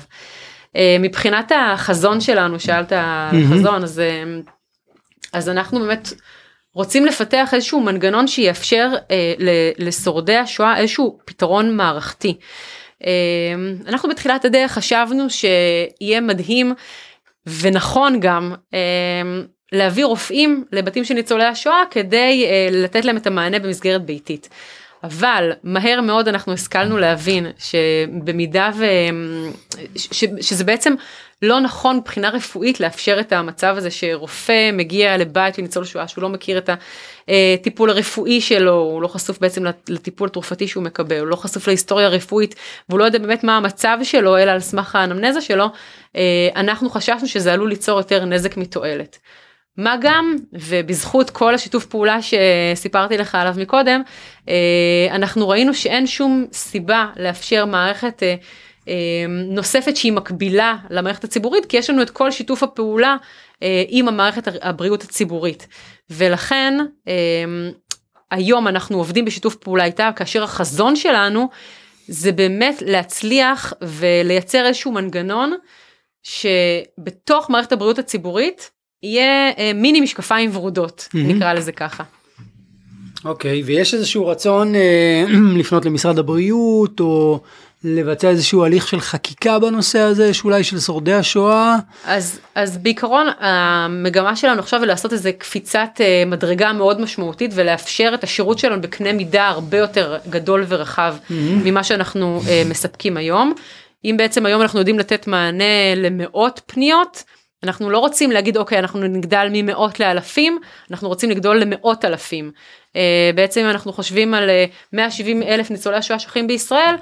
מבחינת 0.99 1.51
החזון 1.55 2.21
שלנו, 2.21 2.59
שאלת 2.59 2.91
על 2.91 3.43
חזון, 3.51 3.83
אז, 3.83 4.01
אז 5.33 5.49
אנחנו 5.49 5.79
באמת 5.79 6.13
רוצים 6.77 7.05
לפתח 7.05 7.53
איזשהו 7.53 7.81
מנגנון 7.81 8.27
שיאפשר 8.27 8.89
אה, 9.11 9.33
לשורדי 9.77 10.35
השואה 10.35 10.77
איזשהו 10.77 11.19
פתרון 11.25 11.77
מערכתי. 11.77 12.37
אה, 13.05 13.09
אנחנו 13.87 14.09
בתחילת 14.09 14.45
הדרך 14.45 14.71
חשבנו 14.71 15.29
שיהיה 15.29 16.21
מדהים 16.21 16.73
ונכון 17.61 18.19
גם 18.19 18.53
אה, 18.73 18.79
להביא 19.71 20.05
רופאים 20.05 20.65
לבתים 20.71 21.05
של 21.05 21.13
ניצולי 21.13 21.45
השואה 21.45 21.83
כדי 21.91 22.45
אה, 22.45 22.67
לתת 22.71 23.05
להם 23.05 23.17
את 23.17 23.27
המענה 23.27 23.59
במסגרת 23.59 24.05
ביתית. 24.05 24.49
אבל 25.03 25.51
מהר 25.63 26.01
מאוד 26.01 26.27
אנחנו 26.27 26.53
השכלנו 26.53 26.97
להבין 26.97 27.47
שבמידה 27.57 28.71
ו... 28.75 28.85
ש... 29.95 30.25
שזה 30.41 30.63
בעצם 30.63 30.93
לא 31.41 31.59
נכון 31.59 31.97
מבחינה 31.97 32.29
רפואית 32.29 32.79
לאפשר 32.79 33.19
את 33.19 33.33
המצב 33.33 33.75
הזה 33.77 33.91
שרופא 33.91 34.71
מגיע 34.73 35.17
לבית 35.17 35.57
לניצול 35.57 35.85
שואה 35.85 36.07
שהוא 36.07 36.21
לא 36.21 36.29
מכיר 36.29 36.57
את 36.57 36.69
הטיפול 37.27 37.89
הרפואי 37.89 38.41
שלו, 38.41 38.73
הוא 38.73 39.01
לא 39.01 39.07
חשוף 39.07 39.39
בעצם 39.39 39.65
לטיפול 39.89 40.27
התרופתי 40.27 40.67
שהוא 40.67 40.83
מקבל, 40.83 41.19
הוא 41.19 41.27
לא 41.27 41.35
חשוף 41.35 41.67
להיסטוריה 41.67 42.07
הרפואית 42.07 42.55
והוא 42.89 42.99
לא 42.99 43.03
יודע 43.03 43.19
באמת 43.19 43.43
מה 43.43 43.57
המצב 43.57 43.97
שלו 44.03 44.37
אלא 44.37 44.51
על 44.51 44.59
סמך 44.59 44.95
האנמנזה 44.95 45.41
שלו, 45.41 45.65
אנחנו 46.55 46.89
חששנו 46.89 47.27
שזה 47.27 47.53
עלול 47.53 47.69
ליצור 47.69 47.97
יותר 47.97 48.25
נזק 48.25 48.57
מתועלת. 48.57 49.17
מה 49.77 49.95
גם 50.01 50.35
ובזכות 50.53 51.29
כל 51.29 51.55
השיתוף 51.55 51.85
פעולה 51.85 52.17
שסיפרתי 52.21 53.17
לך 53.17 53.35
עליו 53.35 53.55
מקודם 53.57 54.01
אנחנו 55.11 55.49
ראינו 55.49 55.73
שאין 55.73 56.07
שום 56.07 56.45
סיבה 56.53 57.07
לאפשר 57.17 57.65
מערכת 57.65 58.23
אמ, 58.87 58.93
נוספת 59.29 59.95
שהיא 59.95 60.13
מקבילה 60.13 60.75
למערכת 60.89 61.23
הציבורית 61.23 61.65
כי 61.65 61.77
יש 61.77 61.89
לנו 61.89 62.01
את 62.01 62.09
כל 62.09 62.31
שיתוף 62.31 62.63
הפעולה 62.63 63.15
אה, 63.63 63.83
עם 63.87 64.07
המערכת 64.07 64.47
הבריאות 64.61 65.03
הציבורית. 65.03 65.67
ולכן 66.09 66.73
היום 68.31 68.67
אנחנו 68.67 68.97
עובדים 68.97 69.25
בשיתוף 69.25 69.55
פעולה 69.55 69.85
איתה 69.85 70.09
כאשר 70.15 70.43
החזון 70.43 70.95
שלנו 70.95 71.49
זה 72.07 72.31
באמת 72.31 72.81
להצליח 72.85 73.73
ולייצר 73.81 74.65
איזשהו 74.65 74.91
מנגנון 74.91 75.53
שבתוך 76.23 77.49
מערכת 77.49 77.71
הבריאות 77.71 77.99
הציבורית 77.99 78.71
יהיה 79.03 79.51
אה, 79.57 79.71
מיני 79.75 80.01
משקפיים 80.01 80.49
ורודות 80.53 81.07
mm-hmm. 81.09 81.17
נקרא 81.17 81.53
לזה 81.53 81.71
ככה. 81.71 82.03
אוקיי 83.25 83.61
okay, 83.61 83.63
ויש 83.65 83.93
איזשהו 83.93 84.27
רצון 84.27 84.75
אה, 84.75 85.25
לפנות 85.59 85.85
למשרד 85.85 86.19
הבריאות 86.19 86.99
או 86.99 87.39
לבצע 87.83 88.29
איזשהו 88.29 88.63
הליך 88.63 88.87
של 88.87 88.99
חקיקה 88.99 89.59
בנושא 89.59 89.99
הזה 89.99 90.33
שאולי 90.33 90.63
של 90.63 90.79
שורדי 90.79 91.13
השואה? 91.13 91.75
אז 92.05 92.39
אז 92.55 92.77
בעיקרון 92.77 93.27
המגמה 93.39 94.35
שלנו 94.35 94.59
עכשיו 94.59 94.79
היא 94.79 94.87
לעשות 94.87 95.13
איזה 95.13 95.31
קפיצת 95.31 95.89
אה, 95.99 96.23
מדרגה 96.25 96.73
מאוד 96.73 97.01
משמעותית 97.01 97.51
ולאפשר 97.55 98.11
את 98.13 98.23
השירות 98.23 98.59
שלנו 98.59 98.81
בקנה 98.81 99.13
מידה 99.13 99.47
הרבה 99.47 99.77
יותר 99.77 100.17
גדול 100.29 100.65
ורחב 100.67 101.15
mm-hmm. 101.17 101.33
ממה 101.63 101.83
שאנחנו 101.83 102.41
מספקים 102.69 103.17
היום. 103.17 103.53
אם 104.05 104.15
בעצם 104.17 104.45
היום 104.45 104.61
אנחנו 104.61 104.79
יודעים 104.79 104.99
לתת 104.99 105.27
מענה 105.27 105.95
למאות 105.95 106.61
פניות 106.65 107.23
אנחנו 107.67 107.89
לא 107.89 107.99
רוצים 107.99 108.31
להגיד 108.31 108.57
אוקיי 108.57 108.79
אנחנו 108.79 108.99
נגדל 108.99 109.47
ממאות 109.51 109.99
לאלפים 109.99 110.59
אנחנו 110.91 111.07
רוצים 111.07 111.29
לגדול 111.29 111.57
למאות 111.57 112.05
אלפים. 112.05 112.51
Uh, 112.87 112.97
בעצם 113.35 113.65
אנחנו 113.65 113.93
חושבים 113.93 114.33
על 114.33 114.49
uh, 114.49 114.73
170 114.93 115.43
אלף 115.43 115.71
ניצולי 115.71 115.97
השואה 115.97 116.19
שחיים 116.19 116.47
בישראל 116.47 116.95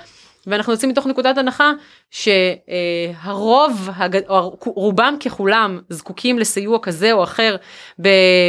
ואנחנו 0.47 0.73
יוצאים 0.73 0.91
מתוך 0.91 1.07
נקודת 1.07 1.37
הנחה 1.37 1.71
שהרוב, 2.11 3.89
או 4.29 4.57
רובם 4.65 5.17
ככולם 5.25 5.79
זקוקים 5.89 6.39
לסיוע 6.39 6.79
כזה 6.81 7.13
או 7.13 7.23
אחר 7.23 7.55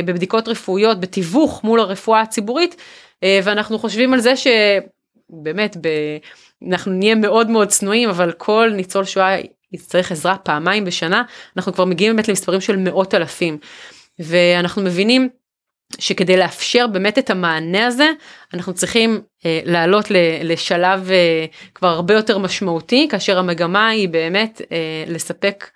בבדיקות 0.05 0.49
רפואיות, 0.49 1.01
בתיווך 1.01 1.65
מול 1.65 1.81
הרפואה 1.81 2.21
הציבורית, 2.21 2.77
אה, 3.23 3.41
ואנחנו 3.45 3.79
חושבים 3.79 4.13
על 4.13 4.21
זה 4.21 4.33
שבאמת 4.37 5.77
ב... 5.81 5.89
אנחנו 6.69 6.93
נהיה 6.93 7.15
מאוד 7.15 7.51
מאוד 7.51 7.69
צנועים 7.69 8.09
אבל 8.09 8.33
כל 8.33 8.71
ניצול 8.75 9.05
שואה 9.05 9.37
יצטרך 9.73 10.13
עזרה 10.13 10.37
פעמיים 10.39 10.85
בשנה 10.85 11.23
אנחנו 11.57 11.73
כבר 11.73 11.85
מגיעים 11.85 12.17
באמת 12.17 12.29
למספרים 12.29 12.61
של 12.61 12.77
מאות 12.77 13.15
אלפים 13.15 13.59
ואנחנו 14.19 14.83
מבינים 14.83 15.29
שכדי 15.99 16.37
לאפשר 16.37 16.87
באמת 16.87 17.19
את 17.19 17.31
המענה 17.31 17.87
הזה 17.87 18.11
אנחנו 18.55 18.75
צריכים 18.75 19.21
אה, 19.47 19.61
לעלות 19.65 20.07
לשלב 20.43 21.11
אה, 21.11 21.47
כבר 21.75 21.89
הרבה 21.89 22.15
יותר 22.15 22.39
משמעותי 22.39 23.09
כאשר 23.11 23.39
המגמה 23.39 23.89
היא 23.89 24.09
באמת 24.09 24.61
אה, 24.73 25.05
לספק 25.07 25.71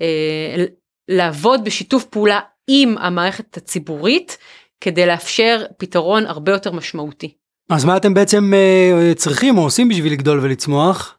אה, 0.00 0.64
לעבוד 1.08 1.64
בשיתוף 1.64 2.04
פעולה 2.04 2.40
עם 2.68 2.98
המערכת 2.98 3.56
הציבורית 3.56 4.38
כדי 4.80 5.06
לאפשר 5.06 5.64
פתרון 5.78 6.26
הרבה 6.26 6.52
יותר 6.52 6.72
משמעותי. 6.72 7.34
אז 7.70 7.84
מה 7.84 7.96
אתם 7.96 8.14
בעצם 8.14 8.54
אה, 8.54 9.12
צריכים 9.14 9.58
או 9.58 9.62
עושים 9.62 9.88
בשביל 9.88 10.12
לגדול 10.12 10.40
ולצמוח? 10.42 11.15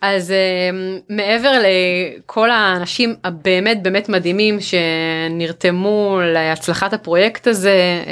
אז 0.00 0.30
uh, 0.30 1.12
מעבר 1.12 1.52
לכל 1.58 2.50
האנשים 2.50 3.14
הבאמת 3.24 3.82
באמת 3.82 4.08
מדהימים 4.08 4.58
שנרתמו 4.60 6.20
להצלחת 6.22 6.92
הפרויקט 6.92 7.46
הזה 7.46 8.02
uh, 8.04 8.08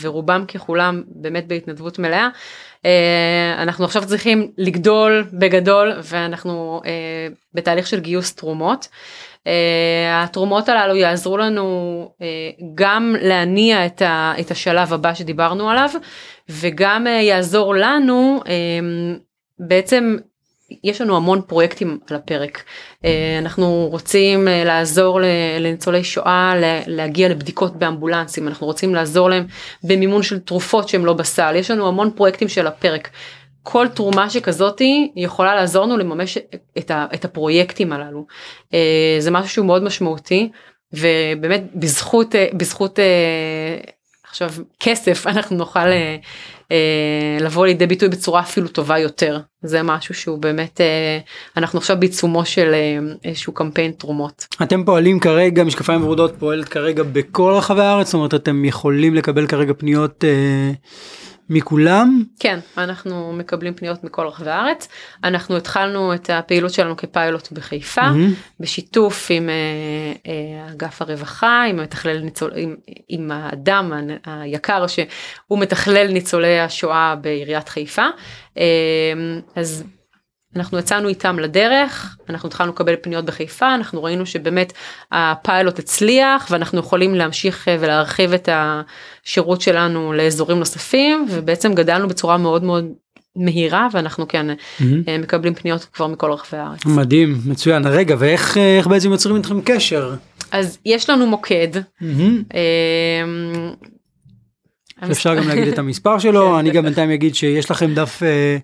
ורובם 0.00 0.44
ככולם 0.48 1.02
באמת 1.06 1.46
בהתנדבות 1.46 1.98
מלאה, 1.98 2.28
uh, 2.82 2.86
אנחנו 3.58 3.84
עכשיו 3.84 4.06
צריכים 4.06 4.50
לגדול 4.58 5.24
בגדול 5.32 5.92
ואנחנו 6.02 6.80
uh, 6.84 6.86
בתהליך 7.54 7.86
של 7.86 8.00
גיוס 8.00 8.34
תרומות. 8.34 8.88
Uh, 9.44 9.48
התרומות 10.12 10.68
הללו 10.68 10.96
יעזרו 10.96 11.36
לנו 11.36 12.10
uh, 12.12 12.22
גם 12.74 13.14
להניע 13.20 13.86
את, 13.86 14.02
ה, 14.02 14.32
את 14.40 14.50
השלב 14.50 14.92
הבא 14.92 15.14
שדיברנו 15.14 15.70
עליו 15.70 15.90
וגם 16.48 17.06
uh, 17.06 17.10
יעזור 17.10 17.74
לנו 17.74 18.40
uh, 18.44 18.48
בעצם 19.58 20.16
יש 20.84 21.00
לנו 21.00 21.16
המון 21.16 21.42
פרויקטים 21.42 21.98
על 22.10 22.16
הפרק. 22.16 22.62
אה, 23.04 23.38
אנחנו 23.38 23.88
רוצים 23.90 24.48
אה, 24.48 24.64
לעזור 24.64 25.20
לניצולי 25.60 26.04
שואה 26.04 26.54
להגיע 26.86 27.28
לבדיקות 27.28 27.76
באמבולנסים, 27.76 28.48
אנחנו 28.48 28.66
רוצים 28.66 28.94
לעזור 28.94 29.30
להם 29.30 29.46
במימון 29.84 30.22
של 30.22 30.38
תרופות 30.38 30.88
שהם 30.88 31.06
לא 31.06 31.12
בסל, 31.12 31.56
יש 31.56 31.70
לנו 31.70 31.88
המון 31.88 32.10
פרויקטים 32.10 32.48
של 32.48 32.66
הפרק. 32.66 33.08
כל 33.62 33.88
תרומה 33.88 34.30
שכזאתי 34.30 35.12
יכולה 35.16 35.54
לעזור 35.54 35.84
לנו 35.84 35.96
לממש 35.96 36.38
את, 36.78 36.90
ה, 36.90 37.06
את 37.14 37.24
הפרויקטים 37.24 37.92
הללו. 37.92 38.26
אה, 38.74 39.16
זה 39.18 39.30
משהו 39.30 39.48
שהוא 39.50 39.66
מאוד 39.66 39.82
משמעותי 39.82 40.50
ובאמת 40.92 41.62
בזכות 41.74 42.34
בזכות 42.54 42.98
עכשיו 44.30 44.50
כסף 44.80 45.26
אנחנו 45.26 45.56
נוכל 45.56 45.88
אה, 46.72 47.38
לבוא 47.40 47.66
לידי 47.66 47.86
ביטוי 47.86 48.08
בצורה 48.08 48.40
אפילו 48.40 48.68
טובה 48.68 48.98
יותר 48.98 49.40
זה 49.62 49.82
משהו 49.82 50.14
שהוא 50.14 50.38
באמת 50.38 50.80
אה, 50.80 51.18
אנחנו 51.56 51.78
עכשיו 51.78 51.96
בעיצומו 52.00 52.44
של 52.44 52.74
אה, 52.74 52.98
איזשהו 53.24 53.52
קמפיין 53.52 53.92
תרומות. 53.92 54.46
אתם 54.62 54.84
פועלים 54.84 55.20
כרגע 55.20 55.64
משקפיים 55.64 56.04
ורודות 56.04 56.34
פועלת 56.38 56.68
כרגע 56.68 57.02
בכל 57.02 57.52
רחבי 57.56 57.82
הארץ 57.82 58.06
זאת 58.06 58.14
אומרת 58.14 58.34
אתם 58.34 58.64
יכולים 58.64 59.14
לקבל 59.14 59.46
כרגע 59.46 59.72
פניות. 59.78 60.24
אה... 60.24 60.72
מכולם? 61.50 62.22
כן, 62.40 62.58
אנחנו 62.78 63.32
מקבלים 63.32 63.74
פניות 63.74 64.04
מכל 64.04 64.26
רחבי 64.26 64.50
הארץ. 64.50 64.88
אנחנו 65.24 65.56
התחלנו 65.56 66.14
את 66.14 66.30
הפעילות 66.30 66.72
שלנו 66.72 66.96
כפיילוט 66.96 67.52
בחיפה, 67.52 68.02
מהמם. 68.02 68.34
בשיתוף 68.60 69.26
עם 69.30 69.48
אה, 69.48 69.54
אה, 70.26 70.72
אגף 70.72 71.02
הרווחה, 71.02 71.64
עם 71.68 71.76
מתכלל 71.76 72.18
ניצול, 72.18 72.50
עם, 72.56 72.76
עם 73.08 73.30
האדם 73.30 73.92
היקר 74.24 74.86
שהוא 74.86 75.58
מתכלל 75.58 76.12
ניצולי 76.12 76.60
השואה 76.60 77.14
בעיריית 77.20 77.68
חיפה. 77.68 78.06
אה, 78.58 78.64
אז 79.56 79.84
אנחנו 80.56 80.78
יצאנו 80.78 81.08
איתם 81.08 81.38
לדרך, 81.38 82.16
אנחנו 82.28 82.46
התחלנו 82.46 82.72
לקבל 82.72 82.94
פניות 83.02 83.24
בחיפה, 83.24 83.74
אנחנו 83.74 84.04
ראינו 84.04 84.26
שבאמת 84.26 84.72
הפיילוט 85.12 85.78
הצליח 85.78 86.48
ואנחנו 86.50 86.78
יכולים 86.78 87.14
להמשיך 87.14 87.68
אה, 87.68 87.76
ולהרחיב 87.80 88.32
את 88.32 88.48
השירות 88.52 89.60
שלנו 89.60 90.12
לאזורים 90.12 90.58
נוספים 90.58 91.26
ובעצם 91.30 91.74
גדלנו 91.74 92.08
בצורה 92.08 92.36
מאוד 92.36 92.64
מאוד 92.64 92.84
מהירה 93.36 93.88
ואנחנו 93.92 94.28
כן. 94.28 94.46
אה, 95.08 95.18
מקבלים 95.18 95.54
פניות 95.54 95.86
כבר 95.92 96.06
מכל 96.06 96.32
רחבי 96.32 96.58
הארץ. 96.58 96.84
מדהים, 96.86 97.38
מצוין. 97.46 97.86
רגע, 97.86 98.16
ואיך 98.18 98.56
אה, 98.56 98.76
איך 98.78 98.86
בעצם 98.86 99.10
יוצרים 99.12 99.36
איתכם 99.36 99.60
קשר? 99.60 100.14
אז 100.52 100.78
יש 100.84 101.10
לנו 101.10 101.26
מוקד. 101.26 101.68
מהמם. 102.00 102.42
אפשר 105.02 105.34
גם 105.34 105.48
להגיד 105.48 105.68
את 105.68 105.78
המספר 105.78 106.18
שלו, 106.18 106.50
כן, 106.52 106.58
אני 106.58 106.70
גם. 106.70 106.84
בינתיים 106.84 107.10
אגיד 107.10 107.34
שיש 107.34 107.70
לכם 107.70 107.94
דף 107.94 108.22
אה, 108.22 108.56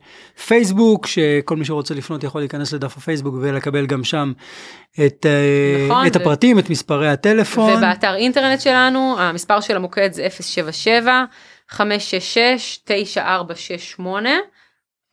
פייסבוק, 0.47 1.07
שכל 1.07 1.57
מי 1.57 1.65
שרוצה 1.65 1.95
לפנות 1.95 2.25
יכול 2.25 2.41
להיכנס 2.41 2.73
לדף 2.73 2.97
הפייסבוק 2.97 3.35
ולקבל 3.41 3.87
גם 3.87 4.05
שם 4.05 4.33
את, 5.07 5.27
אה, 5.27 5.87
נכון, 5.89 6.07
את 6.07 6.17
ו- 6.17 6.21
הפרטים, 6.21 6.59
את 6.59 6.71
מספרי 6.71 7.09
הטלפון. 7.09 7.73
ובאתר 7.77 8.15
אינטרנט 8.15 8.61
שלנו 8.61 9.17
המספר 9.19 9.61
של 9.61 9.77
המוקד 9.77 10.13
זה 10.13 10.29
077 10.41 11.25
566 11.69 12.79
9468. 12.85 14.31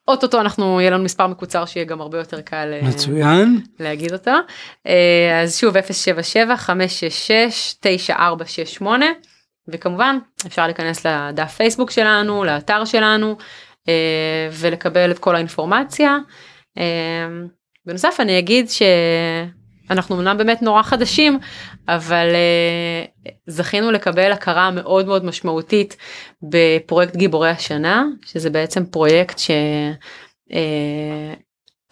אוטוטו 0.07 0.41
אנחנו 0.41 0.81
יהיה 0.81 0.91
לנו 0.91 1.03
מספר 1.03 1.27
מקוצר 1.27 1.65
שיהיה 1.65 1.85
גם 1.85 2.01
הרבה 2.01 2.17
יותר 2.17 2.41
קל 2.41 2.73
אה, 2.73 2.87
מצוין. 2.87 3.61
להגיד 3.79 4.13
אותו. 4.13 4.31
אז 5.43 5.57
שוב 5.57 5.81
077 5.81 6.57
566 6.57 7.73
9468 7.79 9.05
וכמובן 9.71 10.17
אפשר 10.47 10.65
להיכנס 10.65 11.05
לדף 11.05 11.51
פייסבוק 11.51 11.91
שלנו 11.91 12.43
לאתר 12.43 12.85
שלנו 12.85 13.37
אה, 13.87 14.49
ולקבל 14.51 15.11
את 15.11 15.19
כל 15.19 15.35
האינפורמציה. 15.35 16.17
אה, 16.77 17.27
בנוסף 17.85 18.17
אני 18.19 18.39
אגיד 18.39 18.67
שאנחנו 18.69 20.15
אמנם 20.15 20.37
באמת 20.37 20.61
נורא 20.61 20.83
חדשים 20.83 21.39
אבל 21.87 22.27
אה, 22.33 23.31
זכינו 23.47 23.91
לקבל 23.91 24.31
הכרה 24.31 24.71
מאוד 24.71 25.05
מאוד 25.05 25.25
משמעותית 25.25 25.97
בפרויקט 26.41 27.15
גיבורי 27.15 27.49
השנה 27.49 28.05
שזה 28.25 28.49
בעצם 28.49 28.85
פרויקט 28.85 29.39
ש... 29.39 29.51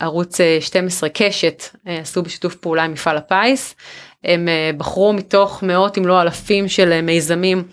אה, 0.02 0.06
ערוץ 0.06 0.42
אה, 0.42 0.58
12 0.62 1.10
קשת 1.10 1.64
אה, 1.88 1.98
עשו 2.00 2.24
בשיתוף 2.24 2.56
פעולה 2.56 2.84
עם 2.84 2.92
מפעל 2.92 3.18
הפיס. 3.18 3.76
הם 4.24 4.48
אה, 4.48 4.72
בחרו 4.78 5.14
מתוך 5.14 5.64
מאות 5.64 5.98
אם 5.98 6.06
לא 6.06 6.22
אלפים 6.22 6.68
של 6.68 6.92
אה, 6.92 7.02
מיזמים 7.02 7.64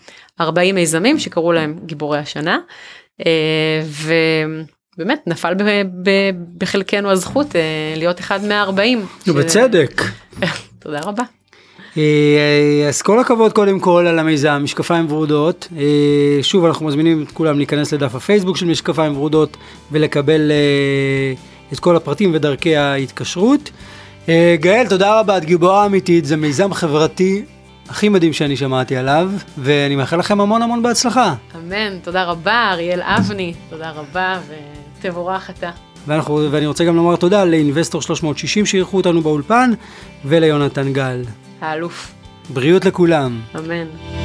40 0.41 0.75
מיזמים 0.75 1.19
שקראו 1.19 1.53
להם 1.53 1.79
גיבורי 1.87 2.19
השנה. 2.19 2.59
אה, 3.27 3.83
ובאמת 4.97 5.21
נפל 5.27 5.55
ב- 5.55 5.63
ב- 6.03 6.31
בחלקנו 6.59 7.11
הזכות 7.11 7.57
אה, 7.57 7.61
להיות 7.97 8.21
אחד 8.21 8.45
מהארבעים. 8.45 9.07
ובצדק. 9.27 10.03
תודה 10.83 11.01
רבה. 11.01 11.23
אה, 11.97 12.85
אז 12.89 13.03
כל 13.03 13.19
הכבוד 13.21 13.53
קודם 13.53 13.81
כל 13.81 14.07
על 14.07 14.19
המיזם 14.19 14.61
משקפיים 14.65 15.13
ורודות. 15.13 15.69
אה, 15.79 16.39
שוב 16.43 16.65
אנחנו 16.65 16.87
מזמינים 16.87 17.23
את 17.23 17.31
כולם 17.33 17.57
להיכנס 17.57 17.93
לדף 17.93 18.15
הפייסבוק 18.15 18.57
של 18.57 18.67
משקפיים 18.67 19.17
ורודות 19.17 19.57
ולקבל 19.93 20.51
אה, 20.51 21.35
את 21.73 21.81
כל 21.81 21.97
הפרטים 21.97 22.31
ודרכי 22.35 22.77
ההתקשרות. 22.77 23.71
אה, 24.29 24.57
גאל 24.61 24.87
תודה 24.89 25.21
רבה 25.21 25.37
את 25.37 25.45
גיבורה 25.45 25.87
אמיתית 25.87 26.25
זה 26.25 26.37
מיזם 26.37 26.75
חברתי 26.75 27.45
הכי 27.89 28.09
מדהים 28.09 28.33
שאני 28.33 28.57
שמעתי 28.57 28.97
עליו 28.97 29.31
ואני 29.59 29.97
מאחל 29.97 30.17
לכם 30.17 30.41
המון 30.41 30.63
המון 30.63 30.83
בהצלחה. 30.83 31.35
אמן 31.55 31.99
תודה 32.03 32.25
רבה 32.25 32.71
אריאל 32.73 33.01
אבני 33.03 33.55
תודה 33.71 33.91
רבה 33.91 34.41
ותבורך 34.99 35.51
אתה. 35.51 35.71
ואנחנו, 36.07 36.49
ואני 36.51 36.67
רוצה 36.67 36.85
גם 36.85 36.97
לומר 36.97 37.17
תודה 37.17 37.45
לאינבסטור 37.45 38.03
360 38.03 38.67
שאירחו 38.67 38.97
אותנו 38.97 39.23
באולפן 39.23 39.71
וליונתן 40.25 40.93
גל. 40.93 41.23
האלוף 41.61 42.13
בריאות 42.51 42.85
לכולם. 42.85 43.41
אמן. 43.59 44.24